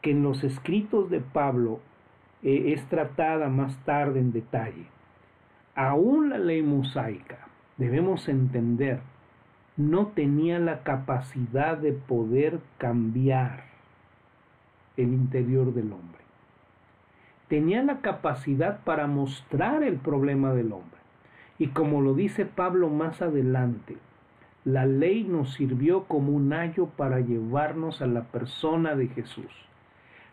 que 0.00 0.12
en 0.12 0.22
los 0.22 0.42
escritos 0.42 1.10
de 1.10 1.20
Pablo 1.20 1.80
eh, 2.42 2.72
es 2.72 2.82
tratada 2.86 3.50
más 3.50 3.76
tarde 3.84 4.18
en 4.18 4.32
detalle, 4.32 4.86
aún 5.74 6.30
la 6.30 6.38
ley 6.38 6.62
mosaica, 6.62 7.48
debemos 7.76 8.30
entender, 8.30 9.00
no 9.76 10.08
tenía 10.08 10.58
la 10.58 10.82
capacidad 10.82 11.76
de 11.76 11.92
poder 11.92 12.60
cambiar 12.78 13.64
el 14.96 15.12
interior 15.12 15.74
del 15.74 15.92
hombre. 15.92 16.20
Tenía 17.48 17.82
la 17.82 18.00
capacidad 18.00 18.80
para 18.84 19.06
mostrar 19.06 19.82
el 19.82 19.96
problema 19.96 20.52
del 20.54 20.72
hombre. 20.72 20.98
Y 21.58 21.68
como 21.68 22.00
lo 22.00 22.14
dice 22.14 22.44
Pablo 22.46 22.88
más 22.88 23.22
adelante, 23.22 23.96
la 24.64 24.84
ley 24.84 25.24
nos 25.24 25.54
sirvió 25.54 26.04
como 26.04 26.32
un 26.32 26.52
ayo 26.52 26.86
para 26.86 27.20
llevarnos 27.20 28.02
a 28.02 28.06
la 28.06 28.24
persona 28.24 28.96
de 28.96 29.08
Jesús. 29.08 29.52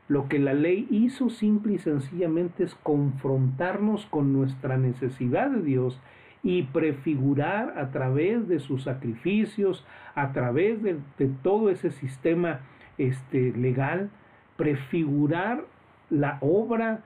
Lo 0.08 0.28
que 0.28 0.40
la 0.40 0.54
ley 0.54 0.88
hizo 0.90 1.30
simple 1.30 1.74
y 1.74 1.78
sencillamente 1.78 2.64
es 2.64 2.76
confrontarnos 2.76 4.06
con 4.08 4.34
nuestra 4.34 4.78
necesidad 4.78 5.50
de 5.50 5.62
Dios 5.62 6.00
y 6.44 6.64
prefigurar 6.64 7.78
a 7.78 7.90
través 7.92 8.48
de 8.48 8.60
sus 8.60 8.84
sacrificios, 8.84 9.86
a 10.14 10.34
través 10.34 10.84
de, 10.84 11.00
todo 11.42 11.70
ese 11.70 11.92
sistema 11.92 12.60
este, 12.98 13.54
legal, 13.54 14.10
prefigurar 14.58 15.64
la 16.10 16.38
obra 16.42 17.02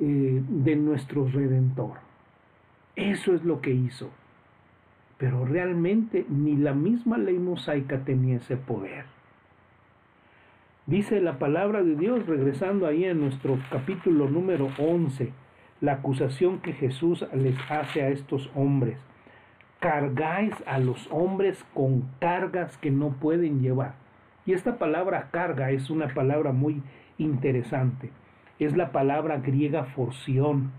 eh, 0.00 0.42
de 0.48 0.76
nuestro 0.76 1.28
Redentor. 1.28 1.98
Eso 2.96 3.34
es 3.34 3.44
lo 3.44 3.60
que 3.60 3.72
hizo 3.72 4.10
pero 5.18 5.44
realmente 5.44 6.26
ni 6.28 6.56
la 6.56 6.74
misma 6.74 7.18
ley 7.18 7.38
mosaica 7.38 8.04
tenía 8.04 8.36
ese 8.36 8.56
poder. 8.56 9.04
Dice 10.86 11.20
la 11.20 11.38
palabra 11.38 11.82
de 11.82 11.96
Dios, 11.96 12.26
regresando 12.26 12.86
ahí 12.86 13.04
en 13.04 13.20
nuestro 13.20 13.58
capítulo 13.70 14.28
número 14.28 14.68
11, 14.78 15.32
la 15.84 15.94
acusación 15.94 16.60
que 16.60 16.72
Jesús 16.72 17.26
les 17.34 17.56
hace 17.70 18.02
a 18.02 18.08
estos 18.08 18.50
hombres. 18.54 18.98
Cargáis 19.80 20.54
a 20.66 20.78
los 20.78 21.08
hombres 21.10 21.64
con 21.74 22.08
cargas 22.20 22.76
que 22.78 22.90
no 22.90 23.10
pueden 23.10 23.60
llevar. 23.60 23.94
Y 24.46 24.52
esta 24.52 24.78
palabra 24.78 25.28
carga 25.30 25.70
es 25.70 25.90
una 25.90 26.08
palabra 26.08 26.52
muy 26.52 26.82
interesante. 27.18 28.10
Es 28.58 28.76
la 28.76 28.92
palabra 28.92 29.38
griega 29.38 29.84
forción 29.84 30.72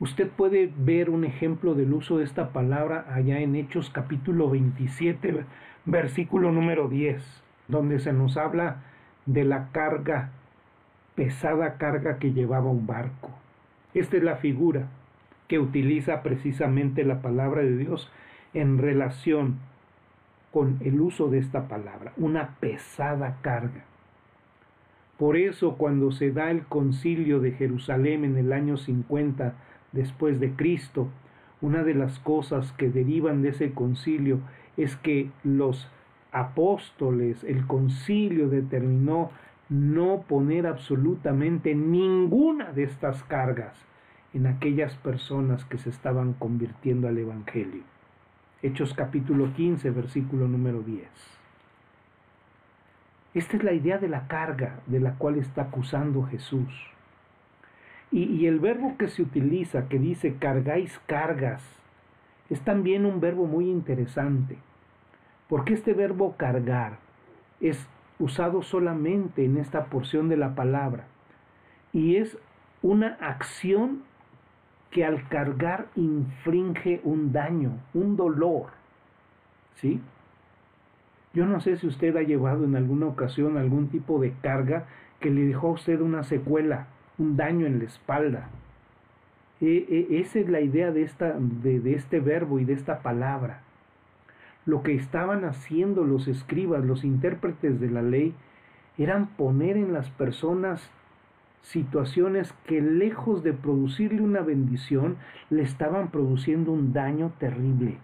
Usted 0.00 0.28
puede 0.28 0.72
ver 0.76 1.08
un 1.08 1.24
ejemplo 1.24 1.74
del 1.74 1.94
uso 1.94 2.18
de 2.18 2.24
esta 2.24 2.48
palabra 2.48 3.06
allá 3.14 3.38
en 3.38 3.54
Hechos 3.54 3.90
capítulo 3.90 4.50
27, 4.50 5.44
versículo 5.84 6.50
número 6.50 6.88
10, 6.88 7.22
donde 7.68 8.00
se 8.00 8.12
nos 8.12 8.36
habla 8.36 8.82
de 9.24 9.44
la 9.44 9.68
carga, 9.70 10.30
pesada 11.14 11.76
carga 11.76 12.18
que 12.18 12.32
llevaba 12.32 12.70
un 12.70 12.86
barco. 12.86 13.30
Esta 13.94 14.16
es 14.16 14.22
la 14.22 14.36
figura 14.36 14.88
que 15.48 15.58
utiliza 15.58 16.22
precisamente 16.22 17.04
la 17.04 17.20
palabra 17.20 17.62
de 17.62 17.76
Dios 17.76 18.10
en 18.54 18.78
relación 18.78 19.58
con 20.52 20.78
el 20.80 21.00
uso 21.00 21.28
de 21.28 21.38
esta 21.38 21.68
palabra, 21.68 22.12
una 22.16 22.56
pesada 22.60 23.38
carga. 23.42 23.84
Por 25.18 25.36
eso 25.36 25.76
cuando 25.76 26.10
se 26.12 26.32
da 26.32 26.50
el 26.50 26.62
concilio 26.62 27.40
de 27.40 27.52
Jerusalén 27.52 28.24
en 28.24 28.36
el 28.36 28.52
año 28.52 28.76
50 28.76 29.54
después 29.92 30.40
de 30.40 30.52
Cristo, 30.52 31.08
una 31.60 31.84
de 31.84 31.94
las 31.94 32.18
cosas 32.18 32.72
que 32.72 32.88
derivan 32.88 33.42
de 33.42 33.50
ese 33.50 33.72
concilio 33.72 34.40
es 34.76 34.96
que 34.96 35.30
los 35.44 35.88
apóstoles, 36.32 37.44
el 37.44 37.66
concilio 37.66 38.48
determinó 38.48 39.30
no 39.74 40.22
poner 40.28 40.68
absolutamente 40.68 41.74
ninguna 41.74 42.72
de 42.72 42.84
estas 42.84 43.24
cargas 43.24 43.74
en 44.32 44.46
aquellas 44.46 44.94
personas 44.96 45.64
que 45.64 45.78
se 45.78 45.90
estaban 45.90 46.32
convirtiendo 46.34 47.08
al 47.08 47.18
Evangelio. 47.18 47.82
Hechos 48.62 48.94
capítulo 48.94 49.52
15, 49.52 49.90
versículo 49.90 50.46
número 50.46 50.80
10. 50.82 51.08
Esta 53.34 53.56
es 53.56 53.64
la 53.64 53.72
idea 53.72 53.98
de 53.98 54.06
la 54.06 54.28
carga 54.28 54.78
de 54.86 55.00
la 55.00 55.14
cual 55.14 55.38
está 55.38 55.62
acusando 55.62 56.22
Jesús. 56.22 56.72
Y, 58.12 58.46
el 58.46 58.60
verbo 58.60 58.96
que 58.96 59.08
se 59.08 59.22
utiliza, 59.22 59.88
que 59.88 59.98
dice 59.98 60.36
cargáis 60.36 61.00
cargas, 61.06 61.64
es 62.48 62.60
también 62.60 63.06
un 63.06 63.20
verbo 63.20 63.46
muy 63.46 63.68
interesante, 63.68 64.56
porque 65.48 65.74
este 65.74 65.94
verbo 65.94 66.36
cargar 66.36 66.98
es 67.60 67.88
usado 68.18 68.62
solamente 68.62 69.44
en 69.44 69.56
esta 69.56 69.86
porción 69.86 70.28
de 70.28 70.36
la 70.36 70.54
palabra 70.54 71.04
y 71.92 72.16
es 72.16 72.36
una 72.82 73.16
acción 73.20 74.02
que 74.90 75.04
al 75.04 75.28
cargar 75.28 75.86
infringe 75.96 77.00
un 77.02 77.32
daño, 77.32 77.72
un 77.94 78.16
dolor. 78.16 78.66
¿Sí? 79.74 80.00
Yo 81.32 81.46
no 81.46 81.60
sé 81.60 81.76
si 81.76 81.88
usted 81.88 82.16
ha 82.16 82.22
llevado 82.22 82.64
en 82.64 82.76
alguna 82.76 83.06
ocasión 83.06 83.58
algún 83.58 83.88
tipo 83.88 84.20
de 84.20 84.32
carga 84.40 84.86
que 85.18 85.30
le 85.30 85.46
dejó 85.46 85.68
a 85.68 85.72
usted 85.72 86.00
una 86.00 86.22
secuela, 86.22 86.86
un 87.18 87.36
daño 87.36 87.66
en 87.66 87.80
la 87.80 87.86
espalda. 87.86 88.50
E, 89.60 89.66
e, 90.10 90.20
esa 90.20 90.38
es 90.38 90.48
la 90.48 90.60
idea 90.60 90.92
de, 90.92 91.02
esta, 91.02 91.34
de, 91.38 91.92
este 91.92 92.20
verbo 92.20 92.60
y 92.60 92.64
de 92.64 92.74
esta 92.74 93.00
palabra. 93.00 93.62
Lo 94.66 94.82
que 94.82 94.94
estaban 94.94 95.44
haciendo 95.44 96.04
los 96.04 96.26
escribas, 96.26 96.84
los 96.84 97.04
intérpretes 97.04 97.80
de 97.80 97.90
la 97.90 98.02
ley, 98.02 98.34
eran 98.96 99.26
poner 99.26 99.76
en 99.76 99.92
las 99.92 100.08
personas 100.10 100.90
situaciones 101.62 102.52
que 102.66 102.80
lejos 102.80 103.42
de 103.42 103.52
producirle 103.52 104.20
una 104.20 104.40
bendición, 104.40 105.16
le 105.50 105.62
estaban 105.62 106.10
produciendo 106.10 106.72
un 106.72 106.92
daño 106.92 107.32
terrible. 107.38 107.98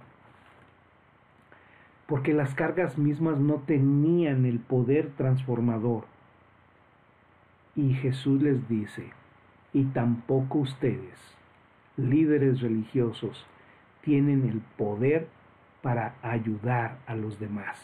Porque 2.07 2.33
las 2.33 2.55
cargas 2.55 2.99
mismas 2.99 3.39
no 3.39 3.57
tenían 3.67 4.47
el 4.47 4.59
poder 4.59 5.11
transformador. 5.17 6.05
Y 7.77 7.93
Jesús 7.95 8.43
les 8.43 8.69
dice, 8.69 9.11
y 9.73 9.85
tampoco 9.85 10.59
ustedes, 10.59 11.17
líderes 11.97 12.61
religiosos, 12.61 13.47
tienen 14.03 14.49
el 14.49 14.61
poder 14.77 15.29
para 15.83 16.15
ayudar 16.23 16.99
a 17.07 17.15
los 17.15 17.39
demás. 17.39 17.79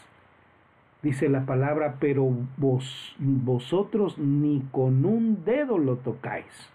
Dice 1.03 1.29
la 1.29 1.45
palabra, 1.45 1.97
pero 1.99 2.29
vos, 2.57 3.15
vosotros 3.19 4.17
ni 4.17 4.61
con 4.71 5.05
un 5.05 5.43
dedo 5.45 5.77
lo 5.77 5.97
tocáis. 5.97 6.69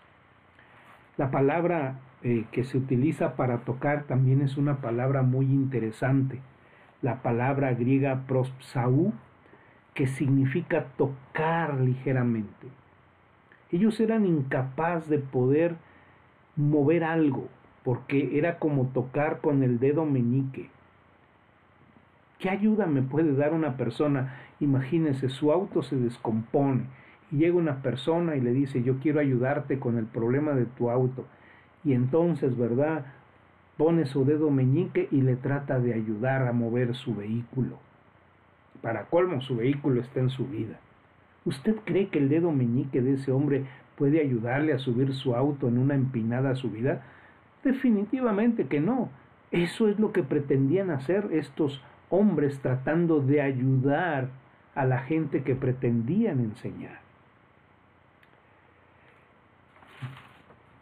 La 1.17 1.31
palabra 1.31 1.97
eh, 2.23 2.45
que 2.53 2.65
se 2.65 2.79
utiliza 2.79 3.35
para 3.35 3.59
tocar 3.59 4.05
también 4.05 4.41
es 4.41 4.57
una 4.57 4.81
palabra 4.81 5.23
muy 5.23 5.47
interesante. 5.47 6.41
La 7.03 7.21
palabra 7.21 7.75
griega 7.75 8.23
prospsau, 8.29 9.13
que 9.93 10.07
significa 10.07 10.87
tocar 10.97 11.81
ligeramente. 11.81 12.69
Ellos 13.73 13.99
eran 14.01 14.25
incapaces 14.25 15.09
de 15.09 15.19
poder 15.19 15.75
mover 16.57 17.03
algo, 17.03 17.49
porque 17.83 18.39
era 18.39 18.59
como 18.59 18.87
tocar 18.87 19.41
con 19.41 19.63
el 19.63 19.81
dedo 19.81 20.05
meñique. 20.05 20.71
¿Qué 22.43 22.51
ayuda 22.51 22.87
me 22.87 23.03
puede 23.03 23.37
dar 23.37 23.55
una 23.55 23.77
persona? 23.77 24.35
Imagínese, 24.59 25.29
su 25.29 25.53
auto 25.53 25.85
se 25.85 25.95
descompone 25.95 26.87
y 27.31 27.37
llega 27.37 27.57
una 27.57 27.83
persona 27.83 28.35
y 28.35 28.41
le 28.41 28.53
dice, 28.53 28.83
yo 28.83 28.99
quiero 28.99 29.21
ayudarte 29.21 29.79
con 29.79 29.97
el 29.97 30.07
problema 30.07 30.51
de 30.51 30.65
tu 30.65 30.91
auto. 30.91 31.25
Y 31.85 31.93
entonces, 31.93 32.59
¿verdad? 32.59 33.07
Pone 33.77 34.07
su 34.07 34.25
dedo 34.25 34.51
meñique 34.51 35.07
y 35.13 35.21
le 35.21 35.37
trata 35.37 35.79
de 35.79 35.95
ayudar 35.95 36.49
a 36.49 36.53
mover 36.53 36.97
su 36.97 37.15
vehículo. 37.15 37.79
Para 38.81 39.05
colmo, 39.05 39.41
su 39.41 39.59
vehículo 39.59 40.01
está 40.01 40.19
en 40.19 40.31
su 40.31 40.49
vida. 40.49 40.81
¿Usted 41.45 41.77
cree 41.85 42.09
que 42.09 42.19
el 42.19 42.29
dedo 42.29 42.51
meñique 42.51 43.03
de 43.03 43.15
ese 43.15 43.31
hombre 43.31 43.67
puede 43.97 44.21
ayudarle 44.21 44.73
a 44.73 44.81
subir 44.81 45.15
su 45.15 45.37
auto 45.37 45.69
en 45.69 45.79
una 45.79 45.95
empinada 45.95 46.57
subida? 46.57 47.05
Definitivamente 47.63 48.67
que 48.67 48.81
no. 48.81 49.11
Eso 49.53 49.87
es 49.87 50.01
lo 50.01 50.11
que 50.11 50.25
pretendían 50.25 50.91
hacer 50.91 51.29
estos 51.31 51.81
hombres 52.13 52.61
tratando 52.61 53.21
de 53.21 53.41
ayudar 53.41 54.29
a 54.75 54.85
la 54.85 54.99
gente 54.99 55.43
que 55.43 55.55
pretendían 55.55 56.41
enseñar. 56.41 57.01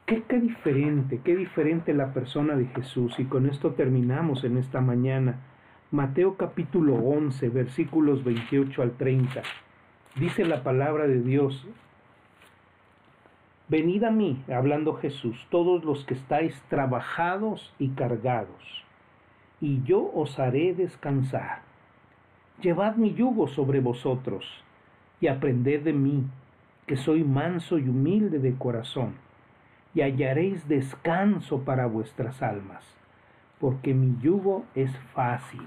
Qué, 0.06 0.24
qué, 0.24 0.40
diferente, 0.40 1.20
qué 1.24 1.36
diferente 1.36 1.94
la 1.94 2.12
persona 2.12 2.56
de 2.56 2.66
Jesús. 2.66 3.14
Y 3.18 3.26
con 3.26 3.46
esto 3.46 3.74
terminamos 3.74 4.42
en 4.42 4.58
esta 4.58 4.80
mañana. 4.80 5.36
Mateo 5.92 6.36
capítulo 6.36 6.96
11, 6.96 7.48
versículos 7.48 8.24
28 8.24 8.82
al 8.82 8.92
30. 8.96 9.42
Dice 10.16 10.44
la 10.44 10.64
palabra 10.64 11.06
de 11.06 11.20
Dios, 11.22 11.64
venid 13.68 14.02
a 14.02 14.10
mí, 14.10 14.42
hablando 14.52 14.94
Jesús, 14.94 15.46
todos 15.48 15.84
los 15.84 16.04
que 16.04 16.14
estáis 16.14 16.60
trabajados 16.68 17.72
y 17.78 17.90
cargados, 17.90 18.84
y 19.60 19.82
yo 19.82 20.10
os 20.14 20.38
haré 20.38 20.74
descansar. 20.74 21.62
Llevad 22.60 22.96
mi 22.96 23.14
yugo 23.14 23.48
sobre 23.48 23.80
vosotros, 23.80 24.44
y 25.20 25.26
aprended 25.26 25.82
de 25.82 25.92
mí, 25.92 26.24
que 26.86 26.96
soy 26.96 27.24
manso 27.24 27.78
y 27.78 27.88
humilde 27.88 28.38
de 28.38 28.54
corazón, 28.54 29.14
y 29.94 30.00
hallaréis 30.02 30.66
descanso 30.68 31.64
para 31.64 31.86
vuestras 31.86 32.42
almas, 32.42 32.84
porque 33.58 33.94
mi 33.94 34.16
yugo 34.20 34.64
es 34.74 34.90
fácil 35.14 35.62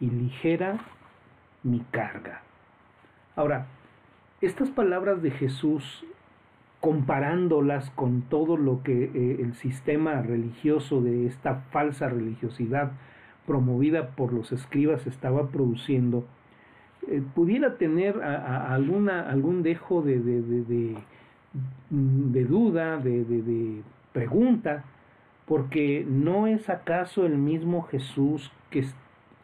y 0.00 0.10
ligera 0.10 0.78
mi 1.62 1.80
carga. 1.90 2.42
Ahora, 3.34 3.66
estas 4.40 4.70
palabras 4.70 5.22
de 5.22 5.30
Jesús, 5.30 6.04
comparándolas 6.80 7.90
con 7.90 8.22
todo 8.22 8.56
lo 8.56 8.82
que 8.82 9.04
eh, 9.04 9.38
el 9.40 9.54
sistema 9.54 10.22
religioso 10.22 11.00
de 11.00 11.26
esta 11.26 11.62
falsa 11.70 12.08
religiosidad 12.08 12.92
promovida 13.46 14.10
por 14.10 14.32
los 14.32 14.52
escribas 14.52 15.06
estaba 15.06 15.48
produciendo, 15.48 16.24
eh, 17.08 17.22
pudiera 17.34 17.76
tener 17.76 18.20
alguna, 18.22 19.28
algún 19.30 19.62
dejo 19.62 20.02
de, 20.02 20.20
de, 20.20 20.96
de 21.90 22.44
duda, 22.44 22.98
de 22.98 23.82
pregunta, 24.12 24.84
porque 25.46 26.04
no 26.08 26.46
es 26.46 26.68
acaso 26.68 27.24
el 27.24 27.38
mismo 27.38 27.82
Jesús 27.82 28.50
que 28.70 28.84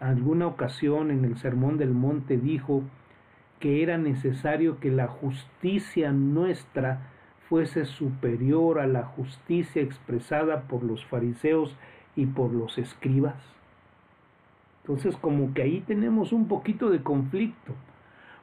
alguna 0.00 0.48
ocasión 0.48 1.10
en 1.10 1.24
el 1.24 1.36
Sermón 1.36 1.78
del 1.78 1.92
Monte 1.92 2.36
dijo, 2.36 2.82
que 3.60 3.84
era 3.84 3.96
necesario 3.96 4.80
que 4.80 4.90
la 4.90 5.06
justicia 5.06 6.10
nuestra 6.10 7.12
fuese 7.52 7.84
superior 7.84 8.78
a 8.78 8.86
la 8.86 9.02
justicia 9.02 9.82
expresada 9.82 10.62
por 10.62 10.82
los 10.82 11.04
fariseos 11.04 11.76
y 12.16 12.24
por 12.24 12.50
los 12.50 12.78
escribas. 12.78 13.36
Entonces 14.80 15.14
como 15.18 15.52
que 15.52 15.60
ahí 15.60 15.84
tenemos 15.86 16.32
un 16.32 16.48
poquito 16.48 16.88
de 16.88 17.02
conflicto. 17.02 17.74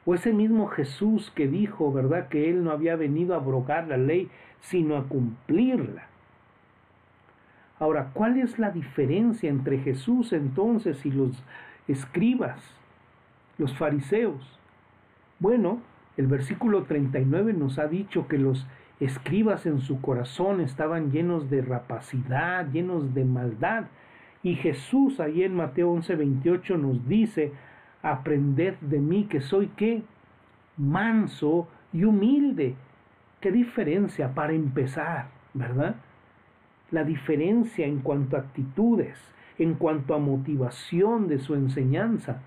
O 0.06 0.14
ese 0.14 0.32
mismo 0.32 0.68
Jesús 0.68 1.32
que 1.34 1.48
dijo, 1.48 1.92
¿verdad?, 1.92 2.28
que 2.28 2.50
él 2.50 2.62
no 2.62 2.70
había 2.70 2.94
venido 2.94 3.34
a 3.34 3.38
abrogar 3.38 3.88
la 3.88 3.96
ley, 3.96 4.30
sino 4.60 4.96
a 4.96 5.02
cumplirla. 5.08 6.04
Ahora, 7.80 8.12
¿cuál 8.14 8.38
es 8.38 8.60
la 8.60 8.70
diferencia 8.70 9.50
entre 9.50 9.78
Jesús 9.78 10.32
entonces 10.32 11.04
y 11.04 11.10
los 11.10 11.42
escribas, 11.88 12.62
los 13.58 13.76
fariseos? 13.76 14.56
Bueno, 15.40 15.80
el 16.16 16.28
versículo 16.28 16.84
39 16.84 17.54
nos 17.54 17.80
ha 17.80 17.88
dicho 17.88 18.28
que 18.28 18.38
los 18.38 18.68
escribas 19.00 19.64
en 19.66 19.80
su 19.80 20.00
corazón 20.00 20.60
estaban 20.60 21.10
llenos 21.10 21.50
de 21.50 21.62
rapacidad, 21.62 22.70
llenos 22.70 23.14
de 23.14 23.24
maldad. 23.24 23.84
Y 24.42 24.54
Jesús 24.54 25.20
ahí 25.20 25.42
en 25.42 25.54
Mateo 25.54 25.90
11, 25.90 26.14
28 26.16 26.76
nos 26.76 27.08
dice, 27.08 27.52
aprended 28.02 28.74
de 28.80 28.98
mí 28.98 29.24
que 29.24 29.40
soy 29.40 29.68
qué? 29.76 30.02
Manso 30.76 31.68
y 31.92 32.04
humilde. 32.04 32.74
¿Qué 33.40 33.50
diferencia 33.50 34.34
para 34.34 34.52
empezar, 34.52 35.28
verdad? 35.54 35.96
La 36.90 37.04
diferencia 37.04 37.86
en 37.86 38.00
cuanto 38.00 38.36
a 38.36 38.40
actitudes, 38.40 39.16
en 39.58 39.74
cuanto 39.74 40.14
a 40.14 40.18
motivación 40.18 41.26
de 41.26 41.38
su 41.38 41.54
enseñanza. 41.54 42.42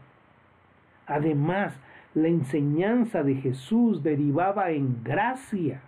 Además, 1.08 1.76
la 2.14 2.28
enseñanza 2.28 3.24
de 3.24 3.36
Jesús 3.36 4.04
derivaba 4.04 4.70
en 4.72 5.04
gracia, 5.04 5.82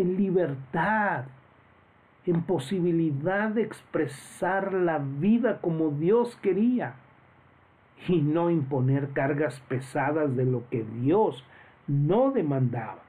en 0.00 0.16
libertad, 0.16 1.24
en 2.26 2.42
posibilidad 2.42 3.50
de 3.50 3.62
expresar 3.62 4.72
la 4.72 4.98
vida 4.98 5.60
como 5.60 5.90
Dios 5.90 6.36
quería 6.42 6.94
y 8.06 8.20
no 8.20 8.50
imponer 8.50 9.10
cargas 9.10 9.60
pesadas 9.68 10.36
de 10.36 10.44
lo 10.44 10.68
que 10.70 10.84
Dios 11.00 11.44
no 11.86 12.30
demandaba. 12.30 13.02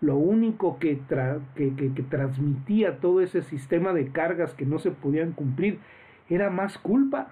Lo 0.00 0.16
único 0.16 0.78
que, 0.78 0.98
que, 1.54 2.04
transmitía 2.08 2.98
todo 2.98 3.20
ese 3.20 3.42
sistema 3.42 3.92
de 3.92 4.08
cargas 4.08 4.54
que 4.54 4.64
no 4.64 4.78
se 4.78 4.90
podían 4.90 5.32
cumplir 5.32 5.78
era 6.28 6.48
más 6.50 6.78
culpa. 6.78 7.28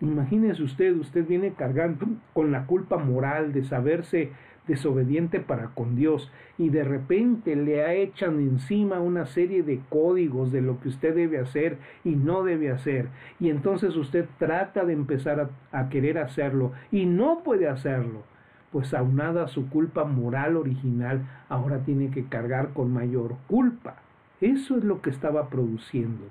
Imagínese 0.00 0.62
usted, 0.64 0.96
usted 0.96 1.26
viene 1.26 1.52
cargando 1.52 2.06
con 2.32 2.50
la 2.50 2.66
culpa 2.66 2.96
moral 2.96 3.52
de 3.52 3.62
saberse 3.62 4.32
desobediente 4.66 5.40
para 5.40 5.68
con 5.68 5.96
Dios 5.96 6.30
y 6.56 6.68
de 6.68 6.84
repente 6.84 7.56
le 7.56 8.02
echan 8.02 8.38
encima 8.38 9.00
una 9.00 9.26
serie 9.26 9.62
de 9.62 9.80
códigos 9.88 10.52
de 10.52 10.62
lo 10.62 10.80
que 10.80 10.88
usted 10.88 11.14
debe 11.14 11.38
hacer 11.38 11.78
y 12.04 12.10
no 12.10 12.44
debe 12.44 12.70
hacer 12.70 13.08
y 13.40 13.50
entonces 13.50 13.96
usted 13.96 14.26
trata 14.38 14.84
de 14.84 14.92
empezar 14.92 15.50
a, 15.72 15.88
querer 15.88 16.18
hacerlo 16.18 16.72
y 16.92 17.06
no 17.06 17.42
puede 17.42 17.68
hacerlo 17.68 18.22
pues 18.70 18.94
aunada 18.94 19.44
a 19.44 19.48
su 19.48 19.68
culpa 19.68 20.04
moral 20.04 20.56
original 20.56 21.22
ahora 21.48 21.80
tiene 21.80 22.10
que 22.10 22.24
cargar 22.24 22.72
con 22.72 22.90
mayor 22.90 23.34
culpa. 23.46 23.96
Eso 24.40 24.78
es 24.78 24.84
lo 24.84 25.02
que 25.02 25.10
estaba 25.10 25.50
produciendo. 25.50 26.24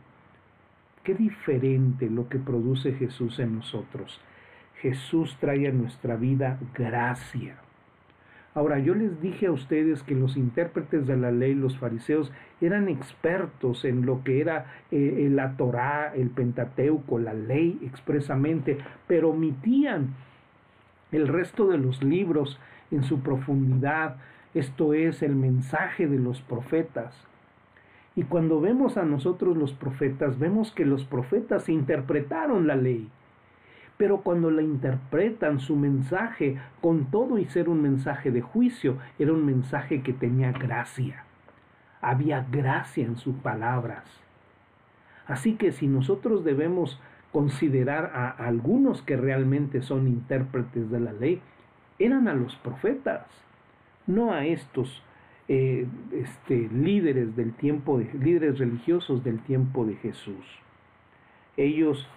Qué 1.03 1.13
diferente 1.13 2.09
lo 2.09 2.29
que 2.29 2.39
produce 2.39 2.93
Jesús 2.93 3.37
en 3.37 3.57
nosotros. 3.57 4.19
Jesús 4.81 5.37
trae 5.39 5.67
a 5.67 5.71
nuestra 5.71 6.15
vida 6.15 6.57
gracia 6.73 7.57
Ahora, 8.53 8.79
yo 8.79 8.93
les 8.93 9.21
dije 9.21 9.47
a 9.47 9.51
ustedes 9.51 10.03
que 10.03 10.13
los 10.13 10.35
intérpretes 10.35 11.07
de 11.07 11.15
la 11.15 11.31
ley, 11.31 11.55
los 11.55 11.77
fariseos, 11.77 12.33
eran 12.59 12.89
expertos 12.89 13.85
en 13.85 14.05
lo 14.05 14.23
que 14.25 14.41
era 14.41 14.65
eh, 14.91 15.29
la 15.31 15.55
Torá, 15.55 16.13
el 16.13 16.29
Pentateuco, 16.29 17.17
la 17.17 17.33
ley 17.33 17.79
expresamente, 17.81 18.77
pero 19.07 19.29
omitían 19.29 20.15
el 21.13 21.29
resto 21.29 21.67
de 21.67 21.77
los 21.77 22.03
libros 22.03 22.59
en 22.91 23.03
su 23.03 23.21
profundidad, 23.21 24.17
esto 24.53 24.93
es 24.93 25.23
el 25.23 25.35
mensaje 25.35 26.07
de 26.07 26.19
los 26.19 26.41
profetas. 26.41 27.15
Y 28.17 28.23
cuando 28.23 28.59
vemos 28.59 28.97
a 28.97 29.03
nosotros 29.03 29.55
los 29.55 29.71
profetas, 29.71 30.37
vemos 30.37 30.73
que 30.73 30.85
los 30.85 31.05
profetas 31.05 31.69
interpretaron 31.69 32.67
la 32.67 32.75
ley 32.75 33.09
pero 34.01 34.21
cuando 34.21 34.49
la 34.49 34.63
interpretan 34.63 35.59
su 35.59 35.75
mensaje, 35.75 36.57
con 36.81 37.11
todo 37.11 37.37
y 37.37 37.45
ser 37.45 37.69
un 37.69 37.83
mensaje 37.83 38.31
de 38.31 38.41
juicio, 38.41 38.97
era 39.19 39.31
un 39.31 39.45
mensaje 39.45 40.01
que 40.01 40.11
tenía 40.11 40.51
gracia. 40.51 41.23
Había 42.01 42.43
gracia 42.49 43.05
en 43.05 43.15
sus 43.15 43.35
palabras. 43.35 44.03
Así 45.27 45.53
que 45.53 45.71
si 45.71 45.85
nosotros 45.85 46.43
debemos 46.43 46.99
considerar 47.31 48.11
a 48.15 48.29
algunos 48.31 49.03
que 49.03 49.17
realmente 49.17 49.83
son 49.83 50.07
intérpretes 50.07 50.89
de 50.89 50.99
la 50.99 51.13
ley, 51.13 51.39
eran 51.99 52.27
a 52.27 52.33
los 52.33 52.55
profetas, 52.55 53.27
no 54.07 54.33
a 54.33 54.47
estos 54.47 55.03
eh, 55.47 55.85
este, 56.11 56.69
líderes 56.73 57.35
del 57.35 57.53
tiempo 57.53 57.99
de, 57.99 58.11
líderes 58.15 58.57
religiosos 58.57 59.23
del 59.23 59.37
tiempo 59.41 59.85
de 59.85 59.93
Jesús. 59.97 60.43
Ellos 61.55 62.09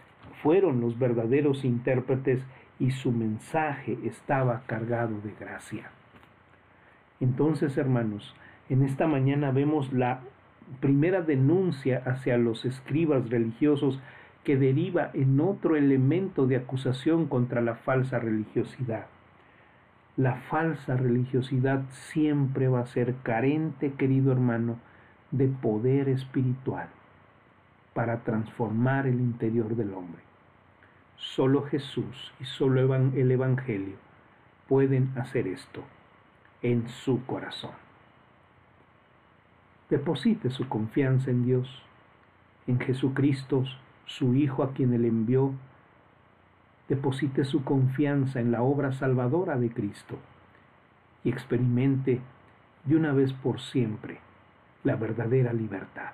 fueron 0.43 0.81
los 0.81 0.99
verdaderos 0.99 1.65
intérpretes 1.65 2.43
y 2.79 2.91
su 2.91 3.13
mensaje 3.13 3.99
estaba 4.05 4.63
cargado 4.67 5.21
de 5.21 5.33
gracia. 5.39 5.91
Entonces, 7.21 7.77
hermanos, 7.79 8.35
en 8.69 8.83
esta 8.83 9.07
mañana 9.07 9.51
vemos 9.51 9.93
la 9.93 10.21
primera 10.81 11.23
denuncia 11.23 12.03
hacia 12.05 12.37
los 12.37 12.65
escribas 12.65 13.31
religiosos 13.31 14.01
que 14.43 14.57
deriva 14.57 15.11
en 15.15 15.41
otro 15.41 15.77
elemento 15.77 16.47
de 16.47 16.57
acusación 16.57 17.27
contra 17.27 17.61
la 17.61 17.77
falsa 17.77 18.19
religiosidad. 18.19 19.07
La 20.17 20.37
falsa 20.37 20.97
religiosidad 20.97 21.83
siempre 21.91 22.69
va 22.69 22.81
a 22.81 22.87
ser 22.87 23.15
carente, 23.23 23.93
querido 23.93 24.33
hermano, 24.33 24.79
de 25.31 25.49
poder 25.49 26.09
espiritual 26.09 26.89
para 27.95 28.19
transformar 28.25 29.07
el 29.07 29.21
interior 29.21 29.75
del 29.77 29.95
hombre. 29.95 30.21
Solo 31.17 31.63
Jesús 31.63 32.33
y 32.41 32.45
solo 32.45 32.95
el 32.95 33.31
Evangelio 33.31 33.97
pueden 34.69 35.13
hacer 35.17 35.47
esto 35.47 35.83
en 36.61 36.89
su 36.89 37.25
corazón. 37.25 37.71
Deposite 39.89 40.51
su 40.51 40.69
confianza 40.69 41.31
en 41.31 41.45
Dios, 41.45 41.83
en 42.67 42.81
Jesucristo, 42.81 43.65
su 44.07 44.35
Hijo 44.35 44.63
a 44.63 44.73
quien 44.73 44.93
Él 44.93 45.05
envió. 45.05 45.53
Deposite 46.89 47.45
su 47.45 47.65
confianza 47.65 48.41
en 48.41 48.51
la 48.51 48.63
obra 48.63 48.93
salvadora 48.93 49.57
de 49.57 49.71
Cristo 49.71 50.19
y 51.23 51.31
experimente 51.31 52.21
de 52.85 52.97
una 52.97 53.13
vez 53.13 53.33
por 53.33 53.61
siempre 53.61 54.19
la 54.83 54.97
verdadera 54.97 55.53
libertad. 55.53 56.13